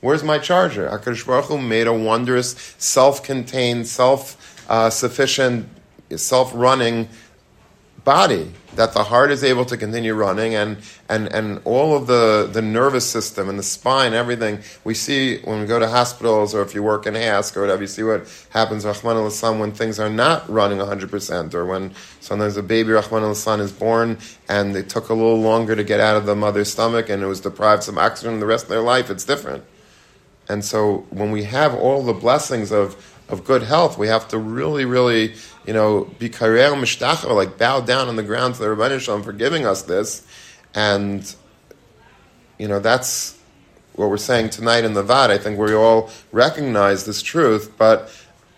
Where's 0.00 0.22
my 0.22 0.38
charger? 0.38 0.88
Hakadosh 0.88 1.24
Baruch 1.26 1.46
Hu 1.46 1.58
made 1.58 1.86
a 1.86 1.92
wondrous, 1.92 2.74
self-contained, 2.78 3.86
self-sufficient, 3.86 5.66
uh, 6.12 6.16
self-running 6.16 7.08
body 8.04 8.52
that 8.76 8.92
the 8.92 9.04
heart 9.04 9.30
is 9.30 9.44
able 9.44 9.64
to 9.64 9.76
continue 9.76 10.14
running 10.14 10.54
and, 10.54 10.76
and, 11.08 11.28
and 11.28 11.60
all 11.64 11.96
of 11.96 12.06
the, 12.06 12.48
the 12.52 12.60
nervous 12.60 13.08
system 13.08 13.48
and 13.48 13.58
the 13.58 13.62
spine, 13.62 14.12
everything 14.12 14.58
we 14.82 14.94
see 14.94 15.38
when 15.42 15.60
we 15.60 15.66
go 15.66 15.78
to 15.78 15.88
hospitals 15.88 16.54
or 16.54 16.62
if 16.62 16.74
you 16.74 16.82
work 16.82 17.06
in 17.06 17.16
ASK 17.16 17.56
or 17.56 17.62
whatever, 17.62 17.82
you 17.82 17.86
see 17.86 18.02
what 18.02 18.26
happens, 18.50 18.84
Rahman 18.84 19.16
al 19.16 19.58
when 19.58 19.72
things 19.72 19.98
are 19.98 20.10
not 20.10 20.48
running 20.50 20.78
100% 20.78 21.54
or 21.54 21.64
when 21.64 21.92
sometimes 22.20 22.56
a 22.56 22.62
baby, 22.62 22.90
Rahman 22.90 23.22
al 23.22 23.60
is 23.60 23.72
born 23.72 24.18
and 24.48 24.74
it 24.76 24.88
took 24.88 25.08
a 25.08 25.14
little 25.14 25.40
longer 25.40 25.76
to 25.76 25.84
get 25.84 26.00
out 26.00 26.16
of 26.16 26.26
the 26.26 26.34
mother's 26.34 26.70
stomach 26.70 27.08
and 27.08 27.22
it 27.22 27.26
was 27.26 27.40
deprived 27.40 27.84
some 27.84 27.98
oxygen 27.98 28.40
the 28.40 28.46
rest 28.46 28.64
of 28.64 28.70
their 28.70 28.82
life, 28.82 29.08
it's 29.08 29.24
different. 29.24 29.64
And 30.48 30.64
so 30.64 31.06
when 31.10 31.30
we 31.30 31.44
have 31.44 31.74
all 31.74 32.02
the 32.02 32.12
blessings 32.12 32.70
of, 32.70 32.96
of 33.28 33.44
good 33.44 33.62
health, 33.62 33.96
we 33.96 34.08
have 34.08 34.28
to 34.28 34.38
really, 34.38 34.84
really 34.84 35.34
you 35.66 35.72
know, 35.72 36.04
be 36.18 36.28
kareil 36.28 36.74
mishtacher, 36.74 37.34
like 37.34 37.58
bow 37.58 37.80
down 37.80 38.08
on 38.08 38.16
the 38.16 38.22
ground 38.22 38.54
to 38.54 38.60
the 38.60 38.66
Ribono 38.66 39.00
Shel 39.00 39.18
Olam 39.18 39.24
for 39.24 39.32
giving 39.32 39.66
us 39.66 39.82
this. 39.82 40.26
And, 40.74 41.34
you 42.58 42.68
know, 42.68 42.80
that's 42.80 43.38
what 43.94 44.10
we're 44.10 44.16
saying 44.16 44.50
tonight 44.50 44.84
in 44.84 44.92
the 44.94 45.02
Vad. 45.02 45.30
I 45.30 45.38
think 45.38 45.58
we 45.58 45.74
all 45.74 46.10
recognize 46.32 47.04
this 47.04 47.22
truth, 47.22 47.72
but 47.78 48.10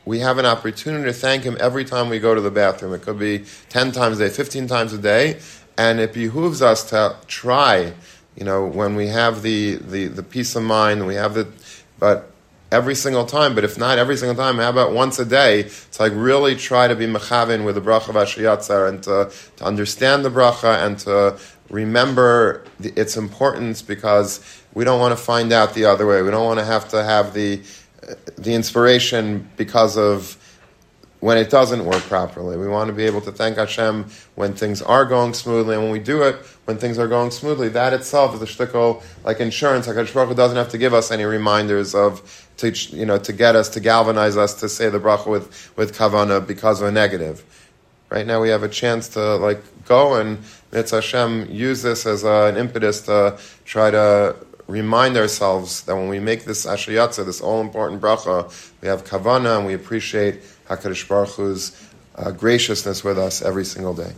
we 0.04 0.20
have 0.20 0.38
an 0.38 0.46
opportunity 0.46 1.04
to 1.04 1.12
thank 1.12 1.44
Him 1.44 1.56
every 1.60 1.84
time 1.84 2.08
we 2.08 2.18
go 2.18 2.34
to 2.34 2.40
the 2.40 2.50
bathroom. 2.50 2.94
It 2.94 3.02
could 3.02 3.18
be 3.18 3.44
10 3.68 3.92
times 3.92 4.18
a 4.18 4.28
day, 4.28 4.34
15 4.34 4.66
times 4.66 4.92
a 4.92 4.98
day, 4.98 5.38
and 5.76 6.00
it 6.00 6.12
behooves 6.12 6.62
us 6.62 6.88
to 6.90 7.16
try, 7.26 7.92
you 8.36 8.44
know, 8.44 8.66
when 8.66 8.96
we 8.96 9.08
have 9.08 9.42
the, 9.42 9.74
the, 9.76 10.06
the 10.06 10.22
peace 10.22 10.56
of 10.56 10.62
mind, 10.62 11.06
we 11.06 11.16
have 11.16 11.34
the, 11.34 11.48
but 11.98 12.30
every 12.72 12.94
single 12.94 13.24
time, 13.24 13.54
but 13.54 13.64
if 13.64 13.78
not 13.78 13.98
every 13.98 14.16
single 14.16 14.36
time, 14.36 14.56
how 14.56 14.70
about 14.70 14.92
once 14.92 15.18
a 15.18 15.24
day? 15.24 15.60
It's 15.60 16.00
like 16.00 16.12
really 16.14 16.56
try 16.56 16.88
to 16.88 16.96
be 16.96 17.06
mechavin 17.06 17.64
with 17.64 17.76
the 17.76 17.80
bracha 17.80 18.08
of 18.08 18.16
Asher 18.16 18.42
Yatzar 18.42 18.88
and 18.88 19.02
to, 19.04 19.30
to 19.56 19.64
understand 19.64 20.24
the 20.24 20.30
bracha 20.30 20.84
and 20.84 20.98
to 21.00 21.38
remember 21.70 22.64
the, 22.80 22.92
its 23.00 23.16
importance 23.16 23.82
because 23.82 24.62
we 24.74 24.84
don't 24.84 25.00
want 25.00 25.16
to 25.16 25.22
find 25.22 25.52
out 25.52 25.74
the 25.74 25.84
other 25.84 26.06
way. 26.06 26.22
We 26.22 26.30
don't 26.30 26.44
want 26.44 26.58
to 26.58 26.64
have 26.64 26.88
to 26.90 27.02
have 27.02 27.34
the 27.34 27.62
the 28.36 28.54
inspiration 28.54 29.48
because 29.56 29.96
of 29.96 30.36
when 31.20 31.38
it 31.38 31.50
doesn't 31.50 31.84
work 31.84 32.02
properly. 32.02 32.56
We 32.56 32.68
want 32.68 32.88
to 32.88 32.92
be 32.92 33.04
able 33.04 33.20
to 33.22 33.32
thank 33.32 33.56
Hashem 33.56 34.06
when 34.36 34.54
things 34.54 34.80
are 34.82 35.04
going 35.04 35.34
smoothly, 35.34 35.74
and 35.74 35.82
when 35.82 35.92
we 35.92 35.98
do 35.98 36.22
it 36.22 36.36
when 36.66 36.76
things 36.76 36.98
are 36.98 37.08
going 37.08 37.30
smoothly. 37.30 37.68
That 37.70 37.92
itself 37.92 38.34
is 38.34 38.42
a 38.42 38.46
shtickle 38.46 39.02
like 39.24 39.40
insurance. 39.40 39.86
Hakadosh 39.86 40.12
Baruch 40.12 40.28
Hu 40.28 40.34
doesn't 40.34 40.56
have 40.56 40.68
to 40.70 40.78
give 40.78 40.92
us 40.92 41.10
any 41.10 41.24
reminders 41.24 41.94
of 41.94 42.46
to 42.58 42.70
you 42.70 43.06
know 43.06 43.18
to 43.18 43.32
get 43.32 43.56
us 43.56 43.68
to 43.70 43.80
galvanize 43.80 44.36
us 44.36 44.54
to 44.60 44.68
say 44.68 44.88
the 44.90 45.00
bracha 45.00 45.28
with 45.28 45.72
with 45.76 45.96
kavana 45.96 46.46
because 46.46 46.82
of 46.82 46.88
a 46.88 46.92
negative. 46.92 47.44
Right 48.10 48.26
now 48.26 48.40
we 48.40 48.50
have 48.50 48.62
a 48.62 48.68
chance 48.68 49.08
to 49.10 49.36
like 49.36 49.62
go 49.86 50.14
and 50.14 50.38
Mitz 50.72 50.90
Hashem 50.90 51.50
use 51.50 51.82
this 51.82 52.06
as 52.06 52.24
a, 52.24 52.46
an 52.46 52.56
impetus 52.56 53.00
to 53.02 53.38
try 53.64 53.90
to 53.90 54.36
remind 54.66 55.16
ourselves 55.16 55.82
that 55.82 55.94
when 55.94 56.08
we 56.08 56.18
make 56.18 56.44
this 56.44 56.66
Asher 56.66 56.92
Yatzar, 56.92 57.24
this 57.24 57.40
all 57.40 57.60
important 57.60 58.02
bracha, 58.02 58.52
we 58.80 58.88
have 58.88 59.04
kavana 59.04 59.58
and 59.58 59.66
we 59.66 59.74
appreciate 59.74 60.42
Hakadosh 60.68 61.08
Baruch 61.08 61.30
Hu's 61.30 61.90
uh, 62.16 62.32
graciousness 62.32 63.04
with 63.04 63.18
us 63.18 63.42
every 63.42 63.64
single 63.64 63.94
day. 63.94 64.12